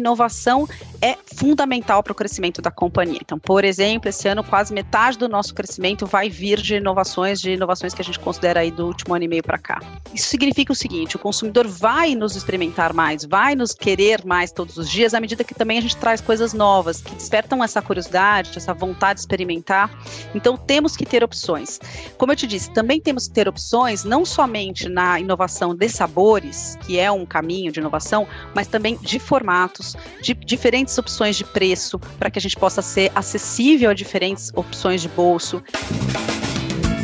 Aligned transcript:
inovação 0.00 0.66
é 1.00 1.16
fundamental 1.34 2.02
para 2.02 2.12
o 2.12 2.14
crescimento 2.14 2.62
da 2.62 2.70
companhia. 2.70 3.18
Então, 3.20 3.38
por 3.38 3.64
exemplo, 3.64 4.08
esse 4.08 4.26
ano 4.28 4.42
quase 4.42 4.72
metade 4.72 5.18
do 5.18 5.28
nosso 5.28 5.54
crescimento 5.54 6.06
vai 6.06 6.28
vir 6.28 6.60
de 6.60 6.76
inovações, 6.76 7.40
de 7.40 7.52
inovações 7.52 7.94
que 7.94 8.02
a 8.02 8.04
gente 8.04 8.18
considera 8.18 8.60
aí 8.60 8.70
do 8.70 8.86
último 8.86 9.14
ano 9.14 9.24
e 9.24 9.28
meio 9.28 9.42
para 9.42 9.58
cá. 9.58 9.80
Isso 10.14 10.28
significa 10.28 10.72
o 10.72 10.76
seguinte: 10.76 11.16
o 11.16 11.18
consumidor 11.18 11.66
vai 11.66 12.14
nos 12.14 12.36
experimentar 12.36 12.92
mais, 12.92 13.24
vai 13.24 13.54
nos 13.54 13.74
querer 13.74 14.24
mais 14.24 14.52
todos 14.52 14.76
os 14.76 14.88
dias, 14.88 15.14
à 15.14 15.20
medida 15.20 15.44
que 15.44 15.54
também 15.54 15.78
a 15.78 15.82
gente 15.82 15.96
traz 15.96 16.20
coisas 16.20 16.52
novas 16.52 17.00
que 17.00 17.14
despertam 17.14 17.62
essa 17.62 17.82
curiosidade, 17.82 18.56
essa 18.56 18.72
vontade 18.72 19.14
de 19.14 19.20
experimentar. 19.20 19.90
Então, 20.34 20.56
temos 20.56 20.96
que 20.96 21.04
ter 21.04 21.22
opções. 21.22 21.80
Como 22.16 22.32
eu 22.32 22.36
te 22.36 22.46
disse, 22.46 22.70
também 22.70 23.00
temos 23.00 23.28
que 23.28 23.34
ter 23.34 23.48
opções 23.48 24.04
não 24.04 24.24
somente 24.24 24.88
na 24.88 25.20
inovação 25.20 25.74
de 25.74 25.88
sabores, 25.88 26.76
que 26.86 26.98
é 26.98 27.10
um 27.10 27.26
caminho 27.26 27.72
de 27.72 27.80
inovação, 27.80 28.26
mas 28.54 28.66
também 28.66 28.96
de 28.98 29.18
formatos 29.18 29.96
de 30.22 30.34
diferentes 30.34 30.93
opções 30.98 31.36
de 31.36 31.44
preço, 31.44 31.98
para 32.18 32.30
que 32.30 32.38
a 32.38 32.42
gente 32.42 32.56
possa 32.56 32.82
ser 32.82 33.10
acessível 33.14 33.90
a 33.90 33.94
diferentes 33.94 34.50
opções 34.54 35.02
de 35.02 35.08
bolso. 35.08 35.62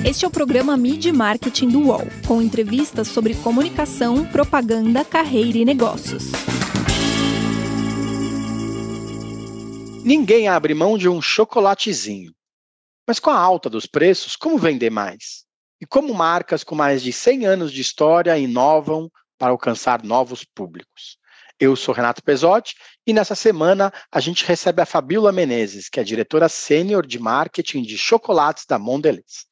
Este 0.05 0.25
é 0.25 0.29
o 0.29 0.31
programa 0.31 0.77
Mid 0.77 1.07
Marketing 1.07 1.69
do 1.69 1.81
UOL, 1.89 2.07
com 2.27 2.41
entrevistas 2.41 3.09
sobre 3.09 3.35
comunicação, 3.35 4.25
propaganda, 4.27 5.05
carreira 5.05 5.59
e 5.59 5.65
negócios. 5.65 6.25
Ninguém 10.03 10.49
abre 10.49 10.75
mão 10.75 10.97
de 10.97 11.09
um 11.09 11.21
chocolatezinho. 11.21 12.33
Mas 13.07 13.21
com 13.21 13.31
a 13.31 13.39
alta 13.39 13.69
dos 13.69 13.87
preços, 13.87 14.37
como 14.37 14.57
vender 14.57 14.91
mais? 14.91 15.45
E 15.81 15.87
como 15.87 16.15
marcas 16.15 16.65
com 16.65 16.75
mais 16.75 17.03
de 17.03 17.13
100 17.13 17.47
anos 17.47 17.73
de 17.73 17.81
história 17.81 18.39
inovam 18.39 19.11
para 19.39 19.51
alcançar 19.51 20.03
novos 20.03 20.45
públicos? 20.45 21.19
Eu 21.61 21.77
sou 21.77 21.95
Renato 21.95 22.23
Pesotti 22.23 22.75
e 23.07 23.13
nessa 23.13 23.35
semana 23.35 23.93
a 24.11 24.19
gente 24.19 24.47
recebe 24.47 24.81
a 24.81 24.87
Fabiola 24.87 25.31
Menezes, 25.31 25.91
que 25.91 26.01
é 26.01 26.03
diretora 26.03 26.49
sênior 26.49 27.07
de 27.07 27.19
marketing 27.19 27.83
de 27.83 27.99
chocolates 27.99 28.65
da 28.65 28.79
Mondelez. 28.79 29.45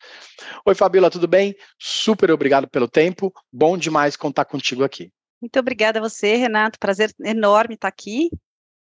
Oi, 0.65 0.75
Fabiola, 0.75 1.11
tudo 1.11 1.29
bem? 1.29 1.55
Super 1.79 2.31
obrigado 2.31 2.67
pelo 2.67 2.89
tempo. 2.89 3.31
Bom 3.53 3.77
demais 3.77 4.17
contar 4.17 4.47
contigo 4.47 4.83
aqui. 4.83 5.13
Muito 5.39 5.61
obrigada 5.61 5.99
a 5.99 6.03
você, 6.03 6.35
Renato. 6.37 6.79
Prazer 6.79 7.13
enorme 7.23 7.75
estar 7.75 7.89
aqui. 7.89 8.31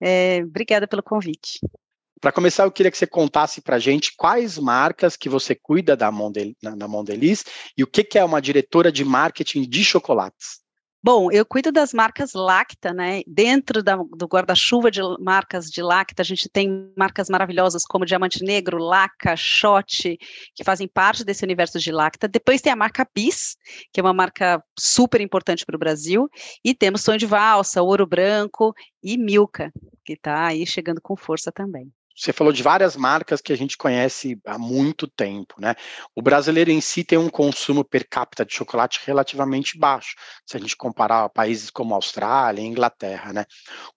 É, 0.00 0.40
obrigada 0.42 0.88
pelo 0.88 1.00
convite. 1.02 1.60
Para 2.20 2.32
começar, 2.32 2.64
eu 2.64 2.72
queria 2.72 2.90
que 2.90 2.98
você 2.98 3.06
contasse 3.06 3.60
para 3.60 3.76
a 3.76 3.78
gente 3.78 4.16
quais 4.16 4.58
marcas 4.58 5.16
que 5.16 5.28
você 5.28 5.54
cuida 5.54 5.96
da, 5.96 6.10
Mondel, 6.10 6.54
na, 6.60 6.88
Mondelez 6.88 7.44
e 7.76 7.84
o 7.84 7.86
que, 7.86 8.02
que 8.02 8.18
é 8.18 8.24
uma 8.24 8.42
diretora 8.42 8.90
de 8.90 9.04
marketing 9.04 9.62
de 9.62 9.84
chocolates. 9.84 10.61
Bom, 11.04 11.32
eu 11.32 11.44
cuido 11.44 11.72
das 11.72 11.92
marcas 11.92 12.32
Lacta, 12.32 12.92
né? 12.92 13.22
Dentro 13.26 13.82
da, 13.82 13.96
do 13.96 14.26
guarda-chuva 14.26 14.88
de 14.88 15.00
marcas 15.18 15.68
de 15.68 15.82
Lacta, 15.82 16.22
a 16.22 16.24
gente 16.24 16.48
tem 16.48 16.92
marcas 16.96 17.28
maravilhosas 17.28 17.84
como 17.84 18.06
Diamante 18.06 18.44
Negro, 18.44 18.78
Laca, 18.78 19.34
Shot, 19.34 20.16
que 20.54 20.62
fazem 20.62 20.86
parte 20.86 21.24
desse 21.24 21.44
universo 21.44 21.80
de 21.80 21.90
Lacta. 21.90 22.28
Depois 22.28 22.60
tem 22.60 22.72
a 22.72 22.76
marca 22.76 23.04
Bis, 23.12 23.56
que 23.92 23.98
é 23.98 24.02
uma 24.02 24.12
marca 24.12 24.62
super 24.78 25.20
importante 25.20 25.66
para 25.66 25.74
o 25.74 25.78
Brasil. 25.78 26.28
E 26.64 26.72
temos 26.72 27.00
Sonho 27.02 27.18
de 27.18 27.26
Valsa, 27.26 27.82
Ouro 27.82 28.06
Branco 28.06 28.72
e 29.02 29.18
Milka, 29.18 29.72
que 30.04 30.12
está 30.12 30.46
aí 30.46 30.64
chegando 30.64 31.00
com 31.00 31.16
força 31.16 31.50
também. 31.50 31.92
Você 32.16 32.32
falou 32.32 32.52
de 32.52 32.62
várias 32.62 32.96
marcas 32.96 33.40
que 33.40 33.52
a 33.52 33.56
gente 33.56 33.76
conhece 33.76 34.38
há 34.46 34.58
muito 34.58 35.06
tempo, 35.08 35.54
né? 35.58 35.74
O 36.14 36.22
brasileiro 36.22 36.70
em 36.70 36.80
si 36.80 37.04
tem 37.04 37.18
um 37.18 37.28
consumo 37.28 37.84
per 37.84 38.06
capita 38.08 38.44
de 38.44 38.54
chocolate 38.54 39.00
relativamente 39.04 39.78
baixo, 39.78 40.14
se 40.46 40.56
a 40.56 40.60
gente 40.60 40.76
comparar 40.76 41.24
a 41.24 41.28
países 41.28 41.70
como 41.70 41.94
Austrália 41.94 42.62
Inglaterra, 42.62 43.32
né? 43.32 43.44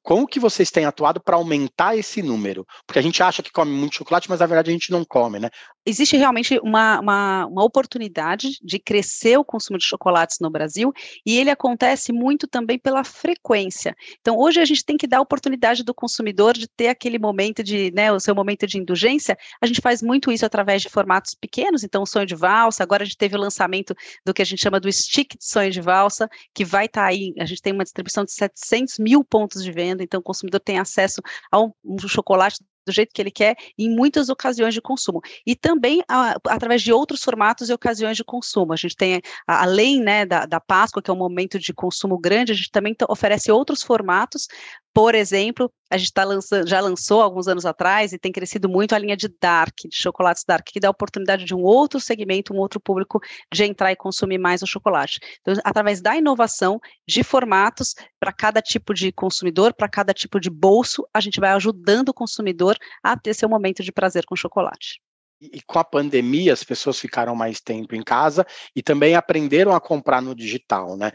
Como 0.02 0.28
que 0.28 0.40
vocês 0.40 0.72
têm 0.72 0.86
atuado 0.86 1.22
para 1.22 1.36
aumentar 1.36 1.98
esse 1.98 2.22
número? 2.22 2.66
Porque 2.86 3.00
a 3.00 3.02
gente 3.02 3.22
acha 3.22 3.44
que 3.44 3.52
come 3.52 3.72
muito 3.72 3.96
chocolate, 3.96 4.30
mas 4.30 4.40
na 4.40 4.46
verdade 4.46 4.70
a 4.70 4.74
gente 4.74 4.92
não 4.92 5.04
come, 5.04 5.40
né? 5.40 5.50
Existe 5.86 6.18
realmente 6.18 6.60
uma, 6.64 7.00
uma, 7.00 7.46
uma 7.46 7.64
oportunidade 7.64 8.58
de 8.62 8.80
crescer 8.80 9.38
o 9.38 9.46
consumo 9.46 9.78
de 9.78 9.86
chocolates 9.86 10.38
no 10.42 10.50
Brasil 10.50 10.92
e 11.26 11.38
ele 11.38 11.52
acontece 11.52 12.12
muito 12.12 12.48
também 12.48 12.80
pela 12.80 13.04
frequência. 13.04 13.96
Então, 14.20 14.38
hoje 14.38 14.60
a 14.60 14.66
gente 14.66 14.84
tem 14.84 14.98
que 14.98 15.06
dar 15.06 15.18
a 15.18 15.22
oportunidade 15.22 15.84
do 15.84 15.94
consumidor 15.94 16.54
de 16.54 16.68
ter 16.68 16.88
aquele 16.88 17.20
momento 17.20 17.64
de, 17.64 17.92
né, 17.92 18.05
o 18.12 18.20
seu 18.20 18.36
momento 18.36 18.68
de 18.68 18.78
indulgência, 18.78 19.38
a 19.62 19.66
gente 19.66 19.82
faz 19.82 20.02
muito 20.02 20.32
isso 20.32 20.46
através 20.46 20.82
de 20.82 20.90
formatos 20.90 21.34
pequenos, 21.34 21.84
então 21.84 22.04
o 22.04 22.06
sonho 22.06 22.26
de 22.26 22.36
valsa, 22.36 22.84
agora 22.84 23.04
a 23.04 23.06
gente 23.06 23.18
teve 23.18 23.36
o 23.36 23.40
lançamento 23.40 23.96
do 24.26 24.34
que 24.34 24.42
a 24.42 24.46
gente 24.46 24.62
chama 24.62 24.80
do 24.80 24.92
stick 24.92 25.38
de 25.38 25.46
sonho 25.46 25.72
de 25.72 25.82
valsa, 25.82 26.30
que 26.54 26.66
vai 26.66 26.86
estar 26.86 27.02
tá 27.02 27.08
aí, 27.08 27.34
a 27.40 27.46
gente 27.46 27.62
tem 27.62 27.74
uma 27.74 27.84
distribuição 27.84 28.24
de 28.24 28.32
700 28.32 29.00
mil 29.00 29.24
pontos 29.24 29.64
de 29.64 29.72
venda, 29.72 30.04
então 30.04 30.20
o 30.20 30.24
consumidor 30.24 30.60
tem 30.60 30.80
acesso 30.80 31.22
a 31.52 31.60
um, 31.60 31.72
um 31.84 32.08
chocolate 32.08 32.58
do 32.86 32.92
jeito 32.92 33.12
que 33.14 33.22
ele 33.22 33.32
quer 33.32 33.56
em 33.78 33.90
muitas 33.90 34.30
ocasiões 34.30 34.74
de 34.74 34.82
consumo. 34.82 35.22
E 35.46 35.56
também 35.56 36.04
a, 36.08 36.38
através 36.48 36.82
de 36.82 36.94
outros 36.94 37.24
formatos 37.24 37.70
e 37.70 37.74
ocasiões 37.74 38.16
de 38.16 38.24
consumo. 38.24 38.74
A 38.74 38.76
gente 38.76 38.96
tem, 38.96 39.22
além 39.48 40.00
né, 40.00 40.26
da, 40.26 40.46
da 40.46 40.60
Páscoa, 40.60 41.02
que 41.02 41.10
é 41.10 41.14
um 41.14 41.18
momento 41.18 41.58
de 41.58 41.74
consumo 41.74 42.18
grande, 42.18 42.52
a 42.52 42.56
gente 42.56 42.72
também 42.72 42.96
oferece 43.10 43.52
outros 43.52 43.82
formatos 43.82 44.48
por 44.96 45.14
exemplo, 45.14 45.70
a 45.92 45.98
gente 45.98 46.14
tá 46.14 46.24
lançando, 46.24 46.66
já 46.70 46.80
lançou 46.80 47.22
alguns 47.22 47.50
anos 47.50 47.66
atrás 47.66 48.14
e 48.14 48.18
tem 48.18 48.32
crescido 48.32 48.70
muito 48.70 48.96
a 48.96 48.98
linha 48.98 49.18
de 49.18 49.28
Dark, 49.28 49.76
de 49.90 49.94
chocolates 49.94 50.46
Dark, 50.48 50.66
que 50.66 50.80
dá 50.80 50.88
a 50.88 50.92
oportunidade 50.92 51.44
de 51.44 51.54
um 51.54 51.62
outro 51.62 52.00
segmento, 52.00 52.54
um 52.54 52.58
outro 52.60 52.80
público 52.80 53.20
de 53.54 53.66
entrar 53.66 53.92
e 53.92 53.96
consumir 53.98 54.38
mais 54.38 54.62
o 54.62 54.66
chocolate. 54.66 55.20
Então, 55.42 55.54
através 55.66 56.00
da 56.00 56.16
inovação 56.16 56.80
de 57.06 57.26
formatos 57.26 57.94
para 58.18 58.32
cada 58.32 58.62
tipo 58.62 58.94
de 58.94 59.12
consumidor, 59.12 59.74
para 59.74 59.90
cada 59.90 60.14
tipo 60.14 60.40
de 60.40 60.50
bolso, 60.50 61.06
a 61.14 61.20
gente 61.20 61.42
vai 61.42 61.50
ajudando 61.50 62.10
o 62.10 62.14
consumidor 62.14 62.78
a 63.04 63.18
ter 63.20 63.34
seu 63.34 63.50
momento 63.50 63.84
de 63.84 63.92
prazer 63.92 64.26
com 64.26 64.34
chocolate. 64.34 65.02
E 65.42 65.62
com 65.62 65.78
a 65.78 65.84
pandemia, 65.84 66.54
as 66.54 66.64
pessoas 66.64 66.98
ficaram 66.98 67.36
mais 67.36 67.60
tempo 67.60 67.94
em 67.96 68.02
casa 68.02 68.48
e 68.74 68.82
também 68.82 69.16
aprenderam 69.16 69.76
a 69.76 69.82
comprar 69.82 70.22
no 70.22 70.34
digital, 70.34 70.96
né? 70.96 71.12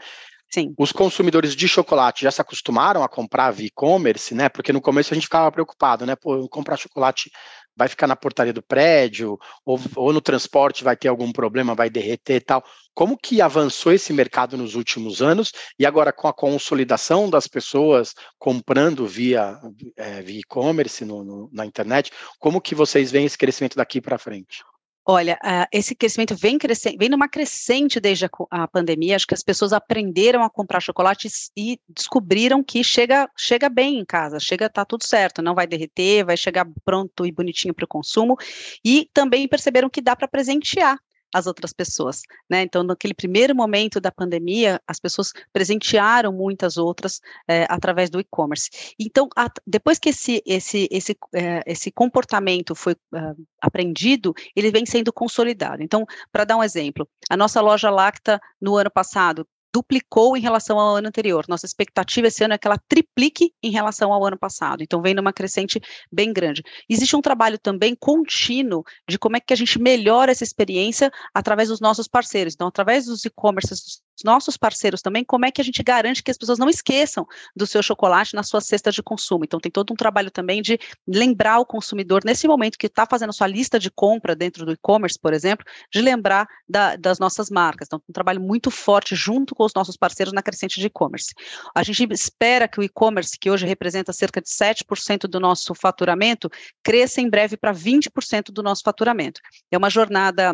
Sim. 0.53 0.73
Os 0.77 0.91
consumidores 0.91 1.55
de 1.55 1.65
chocolate 1.65 2.23
já 2.23 2.31
se 2.31 2.41
acostumaram 2.41 3.03
a 3.03 3.09
comprar 3.09 3.51
via 3.51 3.67
e-commerce, 3.67 4.35
né? 4.35 4.49
Porque 4.49 4.73
no 4.73 4.81
começo 4.81 5.13
a 5.13 5.15
gente 5.15 5.23
ficava 5.23 5.49
preocupado, 5.49 6.05
né? 6.05 6.15
Pô, 6.15 6.47
comprar 6.49 6.75
chocolate 6.75 7.31
vai 7.73 7.87
ficar 7.87 8.05
na 8.05 8.17
portaria 8.17 8.51
do 8.51 8.61
prédio, 8.61 9.39
ou, 9.65 9.79
ou 9.95 10.11
no 10.11 10.19
transporte 10.19 10.83
vai 10.83 10.97
ter 10.97 11.07
algum 11.07 11.31
problema, 11.31 11.73
vai 11.73 11.89
derreter 11.89 12.35
e 12.35 12.41
tal. 12.41 12.63
Como 12.93 13.17
que 13.17 13.41
avançou 13.41 13.93
esse 13.93 14.11
mercado 14.11 14.57
nos 14.57 14.75
últimos 14.75 15.21
anos 15.21 15.53
e 15.79 15.85
agora 15.85 16.11
com 16.11 16.27
a 16.27 16.33
consolidação 16.33 17.29
das 17.29 17.47
pessoas 17.47 18.13
comprando 18.37 19.07
via, 19.07 19.57
é, 19.95 20.21
via 20.21 20.41
e-commerce 20.41 21.05
na 21.51 21.65
internet, 21.65 22.11
como 22.39 22.59
que 22.59 22.75
vocês 22.75 23.09
veem 23.09 23.25
esse 23.25 23.37
crescimento 23.37 23.77
daqui 23.77 24.01
para 24.01 24.17
frente? 24.17 24.63
Olha, 25.03 25.39
uh, 25.43 25.65
esse 25.71 25.95
crescimento 25.95 26.35
vem 26.35 26.59
crescendo, 26.59 26.97
vem 26.99 27.09
numa 27.09 27.27
crescente 27.27 27.99
desde 27.99 28.29
a, 28.51 28.67
pandemia. 28.67 29.15
Acho 29.15 29.25
que 29.25 29.33
as 29.33 29.41
pessoas 29.41 29.73
aprenderam 29.73 30.43
a 30.43 30.49
comprar 30.49 30.79
chocolates 30.79 31.51
e 31.57 31.79
descobriram 31.89 32.63
que 32.63 32.83
chega, 32.83 33.27
chega 33.35 33.67
bem 33.67 33.97
em 33.97 34.05
casa, 34.05 34.39
chega, 34.39 34.69
tá 34.69 34.85
tudo 34.85 35.03
certo, 35.03 35.41
não 35.41 35.55
vai 35.55 35.65
derreter, 35.65 36.23
vai 36.23 36.37
chegar 36.37 36.67
pronto 36.85 37.25
e 37.25 37.31
bonitinho 37.31 37.73
para 37.73 37.85
o 37.85 37.87
consumo. 37.87 38.37
E 38.85 39.09
também 39.11 39.47
perceberam 39.47 39.89
que 39.89 40.01
dá 40.01 40.15
para 40.15 40.27
presentear 40.27 40.99
as 41.33 41.47
outras 41.47 41.73
pessoas, 41.73 42.21
né? 42.49 42.61
Então, 42.61 42.83
naquele 42.83 43.13
primeiro 43.13 43.55
momento 43.55 43.99
da 43.99 44.11
pandemia, 44.11 44.81
as 44.87 44.99
pessoas 44.99 45.31
presentearam 45.51 46.31
muitas 46.31 46.77
outras 46.77 47.19
é, 47.47 47.65
através 47.69 48.09
do 48.09 48.19
e-commerce. 48.19 48.69
Então, 48.99 49.29
a, 49.35 49.49
depois 49.65 49.99
que 49.99 50.09
esse 50.09 50.41
esse 50.45 50.87
esse 50.91 51.17
é, 51.33 51.61
esse 51.65 51.91
comportamento 51.91 52.75
foi 52.75 52.93
uh, 52.93 53.45
aprendido, 53.61 54.33
ele 54.55 54.71
vem 54.71 54.85
sendo 54.85 55.13
consolidado. 55.13 55.81
Então, 55.83 56.05
para 56.31 56.45
dar 56.45 56.57
um 56.57 56.63
exemplo, 56.63 57.07
a 57.29 57.37
nossa 57.37 57.61
loja 57.61 57.89
Lacta 57.89 58.39
no 58.59 58.75
ano 58.75 58.91
passado 58.91 59.47
duplicou 59.73 60.35
em 60.35 60.41
relação 60.41 60.79
ao 60.79 60.95
ano 60.95 61.07
anterior. 61.07 61.45
Nossa 61.47 61.65
expectativa 61.65 62.27
esse 62.27 62.43
ano 62.43 62.53
é 62.53 62.57
que 62.57 62.67
ela 62.67 62.79
triplique 62.87 63.53
em 63.63 63.71
relação 63.71 64.11
ao 64.11 64.25
ano 64.25 64.37
passado. 64.37 64.83
Então, 64.83 65.01
vem 65.01 65.13
numa 65.13 65.33
crescente 65.33 65.79
bem 66.11 66.33
grande. 66.33 66.61
Existe 66.89 67.15
um 67.15 67.21
trabalho 67.21 67.57
também 67.57 67.95
contínuo 67.95 68.83
de 69.07 69.17
como 69.17 69.37
é 69.37 69.39
que 69.39 69.53
a 69.53 69.57
gente 69.57 69.79
melhora 69.79 70.31
essa 70.31 70.43
experiência 70.43 71.11
através 71.33 71.69
dos 71.69 71.79
nossos 71.79 72.07
parceiros. 72.07 72.53
Então, 72.53 72.67
através 72.67 73.05
dos 73.05 73.25
e-commerces, 73.25 74.01
nossos 74.23 74.57
parceiros 74.57 75.01
também, 75.01 75.23
como 75.23 75.45
é 75.45 75.51
que 75.51 75.61
a 75.61 75.63
gente 75.63 75.81
garante 75.83 76.23
que 76.23 76.31
as 76.31 76.37
pessoas 76.37 76.59
não 76.59 76.69
esqueçam 76.69 77.25
do 77.55 77.65
seu 77.65 77.81
chocolate 77.81 78.35
na 78.35 78.43
sua 78.43 78.61
cesta 78.61 78.91
de 78.91 79.01
consumo. 79.01 79.43
Então, 79.43 79.59
tem 79.59 79.71
todo 79.71 79.91
um 79.91 79.95
trabalho 79.95 80.31
também 80.31 80.61
de 80.61 80.79
lembrar 81.07 81.59
o 81.59 81.65
consumidor, 81.65 82.21
nesse 82.25 82.47
momento 82.47 82.77
que 82.77 82.87
está 82.87 83.05
fazendo 83.05 83.29
a 83.29 83.33
sua 83.33 83.47
lista 83.47 83.79
de 83.79 83.89
compra 83.89 84.35
dentro 84.35 84.65
do 84.65 84.71
e-commerce, 84.71 85.19
por 85.19 85.33
exemplo, 85.33 85.65
de 85.91 86.01
lembrar 86.01 86.47
da, 86.67 86.95
das 86.95 87.19
nossas 87.19 87.49
marcas. 87.49 87.87
Então, 87.87 88.01
um 88.07 88.13
trabalho 88.13 88.41
muito 88.41 88.71
forte 88.71 89.15
junto 89.15 89.55
com 89.55 89.63
os 89.63 89.73
nossos 89.73 89.97
parceiros 89.97 90.33
na 90.33 90.41
crescente 90.41 90.79
de 90.79 90.87
e-commerce. 90.87 91.33
A 91.75 91.83
gente 91.83 92.03
espera 92.11 92.67
que 92.67 92.79
o 92.79 92.83
e-commerce, 92.83 93.37
que 93.39 93.49
hoje 93.49 93.65
representa 93.65 94.13
cerca 94.13 94.41
de 94.41 94.49
7% 94.49 95.27
do 95.27 95.39
nosso 95.39 95.73
faturamento, 95.73 96.49
cresça 96.83 97.21
em 97.21 97.29
breve 97.29 97.57
para 97.57 97.73
20% 97.73 98.51
do 98.51 98.63
nosso 98.63 98.81
faturamento. 98.83 99.41
É 99.71 99.77
uma 99.77 99.89
jornada 99.89 100.53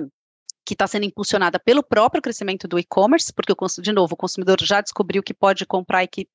que 0.68 0.74
está 0.74 0.86
sendo 0.86 1.06
impulsionada 1.06 1.58
pelo 1.58 1.82
próprio 1.82 2.22
crescimento 2.22 2.68
do 2.68 2.78
e-commerce, 2.78 3.32
porque, 3.32 3.54
de 3.82 3.94
novo, 3.94 4.16
o 4.16 4.18
consumidor 4.18 4.58
já 4.62 4.82
descobriu 4.82 5.24
que 5.24 5.34
pode 5.34 5.66
comprar 5.66 6.04
e 6.04 6.08
que 6.10 6.28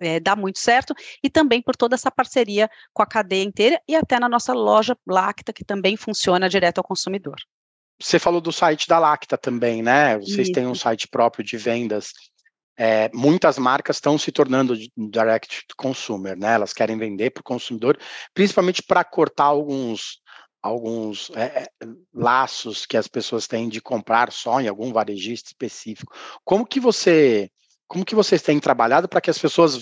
é, 0.00 0.18
dá 0.18 0.34
muito 0.34 0.58
certo, 0.58 0.94
e 1.22 1.28
também 1.28 1.60
por 1.60 1.76
toda 1.76 1.94
essa 1.94 2.10
parceria 2.10 2.70
com 2.94 3.02
a 3.02 3.06
cadeia 3.06 3.44
inteira 3.44 3.78
e 3.86 3.94
até 3.94 4.18
na 4.18 4.26
nossa 4.26 4.54
loja 4.54 4.96
Lacta, 5.06 5.52
que 5.52 5.62
também 5.62 5.98
funciona 5.98 6.48
direto 6.48 6.78
ao 6.78 6.84
consumidor. 6.84 7.36
Você 8.00 8.18
falou 8.18 8.40
do 8.40 8.50
site 8.50 8.88
da 8.88 8.98
Lacta 8.98 9.36
também, 9.36 9.82
né? 9.82 10.18
Vocês 10.18 10.48
Isso. 10.48 10.52
têm 10.52 10.66
um 10.66 10.74
site 10.74 11.06
próprio 11.06 11.44
de 11.44 11.58
vendas. 11.58 12.12
É, 12.78 13.10
muitas 13.14 13.58
marcas 13.58 13.98
estão 13.98 14.16
se 14.16 14.32
tornando 14.32 14.74
direct 14.96 15.66
to 15.68 15.76
consumer, 15.76 16.36
né? 16.36 16.54
Elas 16.54 16.72
querem 16.72 16.96
vender 16.96 17.30
para 17.30 17.42
o 17.42 17.44
consumidor, 17.44 17.98
principalmente 18.32 18.82
para 18.82 19.04
cortar 19.04 19.44
alguns 19.44 20.23
alguns 20.64 21.30
é, 21.36 21.68
laços 22.14 22.86
que 22.86 22.96
as 22.96 23.06
pessoas 23.06 23.46
têm 23.46 23.68
de 23.68 23.82
comprar 23.82 24.32
só 24.32 24.62
em 24.62 24.66
algum 24.66 24.94
varejista 24.94 25.50
específico. 25.50 26.14
Como 26.42 26.64
que 26.64 26.80
você, 26.80 27.50
como 27.86 28.02
que 28.02 28.14
vocês 28.14 28.40
têm 28.40 28.58
trabalhado 28.58 29.06
para 29.06 29.20
que 29.20 29.28
as 29.28 29.38
pessoas 29.38 29.78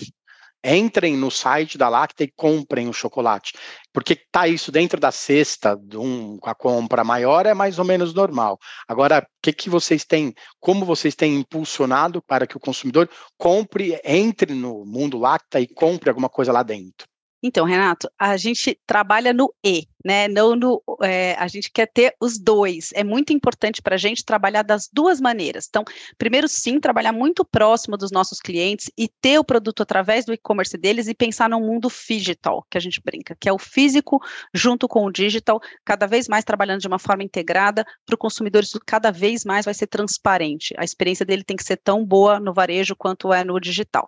entrem 0.61 1.15
no 1.15 1.31
site 1.31 1.77
da 1.77 1.87
Lacta 1.87 2.23
e 2.23 2.31
comprem 2.35 2.89
o 2.89 2.93
chocolate. 2.93 3.53
Porque 3.93 4.15
tá 4.29 4.45
isso 4.47 4.71
dentro 4.73 4.99
da 4.99 5.11
cesta, 5.11 5.77
de 5.77 5.97
um, 5.97 6.37
a 6.43 6.53
compra 6.53 7.03
maior 7.03 7.45
é 7.45 7.53
mais 7.53 7.79
ou 7.79 7.85
menos 7.85 8.13
normal. 8.13 8.59
Agora, 8.85 9.19
o 9.19 9.25
que, 9.41 9.53
que 9.53 9.69
vocês 9.69 10.03
têm, 10.03 10.33
como 10.59 10.85
vocês 10.85 11.15
têm 11.15 11.35
impulsionado 11.35 12.21
para 12.21 12.45
que 12.45 12.57
o 12.57 12.61
consumidor 12.61 13.09
compre, 13.37 13.99
entre 14.03 14.53
no 14.53 14.85
mundo 14.85 15.17
Lacta 15.17 15.61
e 15.61 15.67
compre 15.67 16.09
alguma 16.09 16.29
coisa 16.29 16.51
lá 16.51 16.63
dentro? 16.63 17.07
Então, 17.45 17.65
Renato, 17.65 18.09
a 18.17 18.37
gente 18.37 18.79
trabalha 18.87 19.33
no 19.33 19.53
E, 19.61 19.85
né? 20.03 20.29
Não 20.29 20.55
no, 20.55 20.81
é, 21.03 21.35
a 21.35 21.45
gente 21.49 21.69
quer 21.69 21.87
ter 21.87 22.15
os 22.21 22.39
dois. 22.39 22.91
É 22.93 23.03
muito 23.03 23.33
importante 23.33 23.81
para 23.81 23.95
a 23.95 23.97
gente 23.97 24.23
trabalhar 24.23 24.61
das 24.61 24.89
duas 24.91 25.19
maneiras. 25.19 25.67
Então, 25.67 25.83
primeiro, 26.17 26.47
sim, 26.47 26.79
trabalhar 26.79 27.11
muito 27.11 27.43
próximo 27.43 27.97
dos 27.97 28.11
nossos 28.11 28.39
clientes 28.39 28.89
e 28.97 29.09
ter 29.09 29.37
o 29.39 29.43
produto 29.43 29.83
através 29.83 30.23
do 30.23 30.33
e-commerce 30.33 30.77
deles 30.77 31.09
e 31.09 31.13
pensar 31.13 31.49
no 31.49 31.59
mundo 31.59 31.91
digital, 32.07 32.65
que 32.71 32.77
a 32.77 32.81
gente 32.81 33.01
brinca, 33.03 33.35
que 33.37 33.49
é 33.49 33.53
o 33.53 33.59
físico 33.59 34.21
junto 34.53 34.87
com 34.87 35.05
o 35.05 35.11
digital, 35.11 35.59
cada 35.83 36.07
vez 36.07 36.29
mais 36.29 36.45
trabalhando 36.45 36.79
de 36.79 36.87
uma 36.87 36.99
forma 36.99 37.23
integrada 37.23 37.85
para 38.05 38.15
o 38.15 38.17
consumidor. 38.17 38.63
Isso 38.63 38.79
cada 38.85 39.11
vez 39.11 39.43
mais 39.43 39.65
vai 39.65 39.73
ser 39.73 39.87
transparente. 39.87 40.73
A 40.77 40.85
experiência 40.85 41.25
dele 41.25 41.43
tem 41.43 41.57
que 41.57 41.63
ser 41.63 41.75
tão 41.75 42.05
boa 42.05 42.39
no 42.39 42.53
varejo 42.53 42.95
quanto 42.95 43.33
é 43.33 43.43
no 43.43 43.59
digital. 43.59 44.07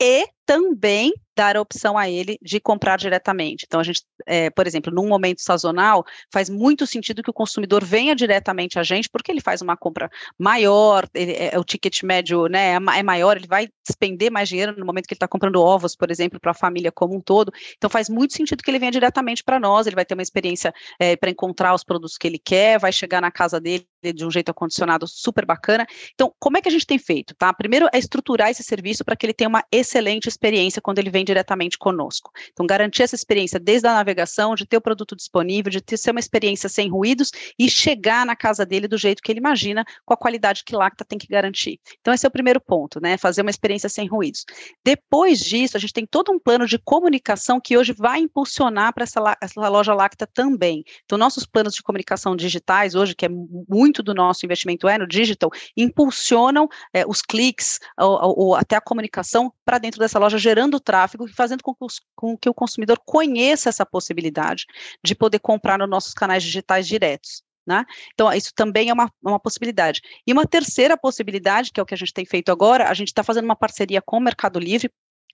E 0.00 0.26
também 0.50 1.12
dar 1.36 1.56
a 1.56 1.60
opção 1.60 1.96
a 1.96 2.10
ele 2.10 2.36
de 2.42 2.60
comprar 2.60 2.98
diretamente. 2.98 3.64
Então, 3.66 3.78
a 3.78 3.82
gente, 3.84 4.02
é, 4.26 4.50
por 4.50 4.66
exemplo, 4.66 4.92
num 4.92 5.08
momento 5.08 5.40
sazonal, 5.40 6.04
faz 6.30 6.50
muito 6.50 6.86
sentido 6.86 7.22
que 7.22 7.30
o 7.30 7.32
consumidor 7.32 7.84
venha 7.84 8.14
diretamente 8.16 8.78
a 8.78 8.82
gente, 8.82 9.08
porque 9.08 9.30
ele 9.30 9.40
faz 9.40 9.62
uma 9.62 9.76
compra 9.76 10.10
maior, 10.36 11.08
ele, 11.14 11.32
é, 11.32 11.58
o 11.58 11.64
ticket 11.64 12.02
médio 12.02 12.46
né, 12.46 12.72
é, 12.72 12.98
é 12.98 13.02
maior, 13.02 13.36
ele 13.36 13.46
vai 13.46 13.68
despender 13.86 14.30
mais 14.30 14.48
dinheiro 14.48 14.74
no 14.76 14.84
momento 14.84 15.06
que 15.06 15.14
ele 15.14 15.16
está 15.16 15.28
comprando 15.28 15.62
ovos, 15.62 15.96
por 15.96 16.10
exemplo, 16.10 16.38
para 16.38 16.50
a 16.50 16.54
família 16.54 16.92
como 16.92 17.16
um 17.16 17.20
todo. 17.20 17.52
Então, 17.76 17.88
faz 17.88 18.10
muito 18.10 18.34
sentido 18.34 18.62
que 18.62 18.70
ele 18.70 18.80
venha 18.80 18.92
diretamente 18.92 19.42
para 19.42 19.58
nós, 19.58 19.86
ele 19.86 19.96
vai 19.96 20.04
ter 20.04 20.14
uma 20.14 20.22
experiência 20.22 20.74
é, 20.98 21.16
para 21.16 21.30
encontrar 21.30 21.74
os 21.74 21.84
produtos 21.84 22.18
que 22.18 22.26
ele 22.26 22.38
quer, 22.38 22.78
vai 22.78 22.92
chegar 22.92 23.22
na 23.22 23.30
casa 23.30 23.58
dele 23.58 23.86
de 24.02 24.26
um 24.26 24.30
jeito 24.30 24.50
acondicionado 24.50 25.06
super 25.06 25.46
bacana. 25.46 25.86
Então, 26.12 26.34
como 26.38 26.58
é 26.58 26.60
que 26.60 26.68
a 26.68 26.72
gente 26.72 26.86
tem 26.86 26.98
feito? 26.98 27.34
Tá? 27.34 27.52
Primeiro 27.54 27.88
é 27.94 27.98
estruturar 27.98 28.50
esse 28.50 28.62
serviço 28.62 29.04
para 29.04 29.16
que 29.16 29.24
ele 29.24 29.32
tenha 29.32 29.48
uma 29.48 29.64
excelente 29.72 30.28
experiência 30.28 30.39
quando 30.82 30.98
ele 30.98 31.10
vem 31.10 31.24
diretamente 31.24 31.78
conosco. 31.78 32.30
Então, 32.52 32.66
garantir 32.66 33.02
essa 33.02 33.14
experiência 33.14 33.60
desde 33.60 33.86
a 33.86 33.94
navegação, 33.94 34.54
de 34.54 34.66
ter 34.66 34.76
o 34.76 34.80
produto 34.80 35.14
disponível, 35.14 35.70
de 35.70 35.80
ter 35.80 35.96
ser 35.96 36.10
uma 36.10 36.20
experiência 36.20 36.68
sem 36.68 36.88
ruídos 36.88 37.30
e 37.58 37.68
chegar 37.68 38.24
na 38.24 38.34
casa 38.34 38.64
dele 38.64 38.88
do 38.88 38.96
jeito 38.96 39.22
que 39.22 39.30
ele 39.30 39.38
imagina, 39.38 39.84
com 40.04 40.14
a 40.14 40.16
qualidade 40.16 40.64
que 40.64 40.74
Lacta 40.74 41.04
tem 41.04 41.18
que 41.18 41.26
garantir. 41.26 41.78
Então, 42.00 42.12
esse 42.12 42.26
é 42.26 42.28
o 42.28 42.32
primeiro 42.32 42.60
ponto, 42.60 43.00
né? 43.00 43.16
Fazer 43.16 43.42
uma 43.42 43.50
experiência 43.50 43.88
sem 43.88 44.06
ruídos. 44.06 44.44
Depois 44.84 45.40
disso, 45.40 45.76
a 45.76 45.80
gente 45.80 45.92
tem 45.92 46.06
todo 46.06 46.32
um 46.32 46.38
plano 46.38 46.66
de 46.66 46.78
comunicação 46.78 47.60
que 47.60 47.76
hoje 47.76 47.92
vai 47.92 48.20
impulsionar 48.20 48.94
para 48.94 49.04
essa, 49.04 49.36
essa 49.42 49.68
loja 49.68 49.94
Lacta 49.94 50.26
também. 50.26 50.84
Então, 51.04 51.18
nossos 51.18 51.44
planos 51.44 51.74
de 51.74 51.82
comunicação 51.82 52.34
digitais, 52.34 52.94
hoje, 52.94 53.14
que 53.14 53.26
é 53.26 53.28
muito 53.68 54.02
do 54.02 54.14
nosso 54.14 54.44
investimento 54.46 54.88
é 54.88 54.98
no 54.98 55.06
digital, 55.06 55.50
impulsionam 55.76 56.68
é, 56.92 57.04
os 57.06 57.22
cliques 57.22 57.78
ou, 57.98 58.18
ou 58.38 58.54
até 58.54 58.76
a 58.76 58.80
comunicação 58.80 59.52
para 59.64 59.78
dentro 59.78 60.00
dessa 60.00 60.18
loja, 60.20 60.38
gerando 60.38 60.78
tráfego 60.78 61.26
e 61.26 61.32
fazendo 61.32 61.62
com 61.62 61.74
que, 61.74 61.84
os, 61.84 62.00
com 62.14 62.36
que 62.36 62.48
o 62.48 62.54
consumidor 62.54 63.00
conheça 63.04 63.68
essa 63.68 63.84
possibilidade 63.84 64.66
de 65.04 65.14
poder 65.14 65.38
comprar 65.38 65.78
nos 65.78 65.88
nossos 65.88 66.14
canais 66.14 66.42
digitais 66.42 66.86
diretos. 66.86 67.42
Né? 67.66 67.84
Então, 68.14 68.32
isso 68.32 68.52
também 68.54 68.88
é 68.88 68.92
uma, 68.92 69.10
uma 69.22 69.38
possibilidade. 69.38 70.00
E 70.26 70.32
uma 70.32 70.46
terceira 70.46 70.96
possibilidade, 70.96 71.70
que 71.72 71.78
é 71.78 71.82
o 71.82 71.86
que 71.86 71.94
a 71.94 71.96
gente 71.96 72.12
tem 72.12 72.24
feito 72.24 72.50
agora, 72.50 72.88
a 72.88 72.94
gente 72.94 73.08
está 73.08 73.22
fazendo 73.22 73.44
uma 73.44 73.56
parceria 73.56 74.02
com 74.02 74.16
o 74.16 74.20
Mercado 74.20 74.58
Livre, 74.58 74.90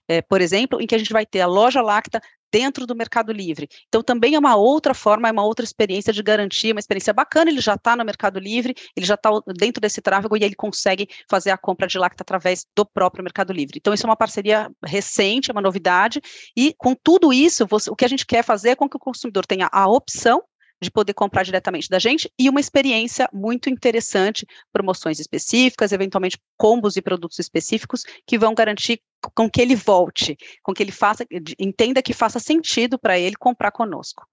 é, 0.07 0.21
por 0.21 0.39
exemplo, 0.41 0.81
em 0.81 0.87
que 0.87 0.95
a 0.95 0.97
gente 0.97 1.11
vai 1.11 1.25
ter 1.25 1.41
a 1.41 1.47
loja 1.47 1.81
Lacta 1.81 2.21
dentro 2.51 2.85
do 2.85 2.95
Mercado 2.95 3.31
Livre. 3.31 3.67
Então, 3.87 4.01
também 4.01 4.35
é 4.35 4.39
uma 4.39 4.55
outra 4.55 4.93
forma, 4.93 5.27
é 5.27 5.31
uma 5.31 5.43
outra 5.43 5.63
experiência 5.63 6.13
de 6.13 6.23
garantia, 6.23 6.73
uma 6.73 6.79
experiência 6.79 7.13
bacana, 7.13 7.51
ele 7.51 7.61
já 7.61 7.75
está 7.75 7.95
no 7.95 8.05
Mercado 8.05 8.39
Livre, 8.39 8.75
ele 8.95 9.05
já 9.05 9.15
está 9.15 9.29
dentro 9.57 9.81
desse 9.81 10.01
tráfego 10.01 10.37
e 10.37 10.43
ele 10.43 10.55
consegue 10.55 11.07
fazer 11.29 11.51
a 11.51 11.57
compra 11.57 11.87
de 11.87 11.97
Lacta 11.97 12.23
através 12.23 12.65
do 12.75 12.85
próprio 12.85 13.23
Mercado 13.23 13.53
Livre. 13.53 13.77
Então, 13.77 13.93
isso 13.93 14.05
é 14.05 14.09
uma 14.09 14.15
parceria 14.15 14.69
recente, 14.85 15.51
é 15.51 15.53
uma 15.53 15.61
novidade, 15.61 16.21
e 16.55 16.73
com 16.77 16.95
tudo 16.95 17.33
isso, 17.33 17.65
você, 17.65 17.89
o 17.89 17.95
que 17.95 18.05
a 18.05 18.09
gente 18.09 18.25
quer 18.25 18.43
fazer 18.43 18.69
é 18.69 18.75
com 18.75 18.89
que 18.89 18.97
o 18.97 18.99
consumidor 18.99 19.45
tenha 19.45 19.69
a 19.71 19.87
opção 19.87 20.43
de 20.81 20.91
poder 20.91 21.13
comprar 21.13 21.43
diretamente 21.43 21.89
da 21.89 21.99
gente 21.99 22.31
e 22.37 22.49
uma 22.49 22.59
experiência 22.59 23.27
muito 23.33 23.69
interessante, 23.69 24.45
promoções 24.71 25.19
específicas, 25.19 25.91
eventualmente 25.91 26.37
combos 26.55 26.95
e 26.95 27.01
produtos 27.01 27.39
específicos 27.39 28.03
que 28.25 28.37
vão 28.37 28.53
garantir 28.53 29.01
com 29.35 29.49
que 29.49 29.61
ele 29.61 29.75
volte, 29.75 30.37
com 30.63 30.73
que 30.73 30.83
ele 30.83 30.91
faça, 30.91 31.25
entenda 31.59 32.01
que 32.01 32.13
faça 32.13 32.39
sentido 32.39 32.97
para 32.99 33.19
ele 33.19 33.35
comprar 33.35 33.71
conosco. 33.71 34.25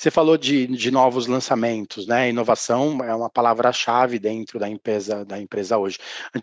Você 0.00 0.10
falou 0.10 0.38
de, 0.38 0.66
de 0.66 0.90
novos 0.90 1.26
lançamentos, 1.26 2.06
né? 2.06 2.30
Inovação 2.30 3.04
é 3.04 3.14
uma 3.14 3.28
palavra-chave 3.28 4.18
dentro 4.18 4.58
da 4.58 4.66
empresa 4.66 5.26
da 5.26 5.38
empresa 5.38 5.76
hoje. 5.76 5.98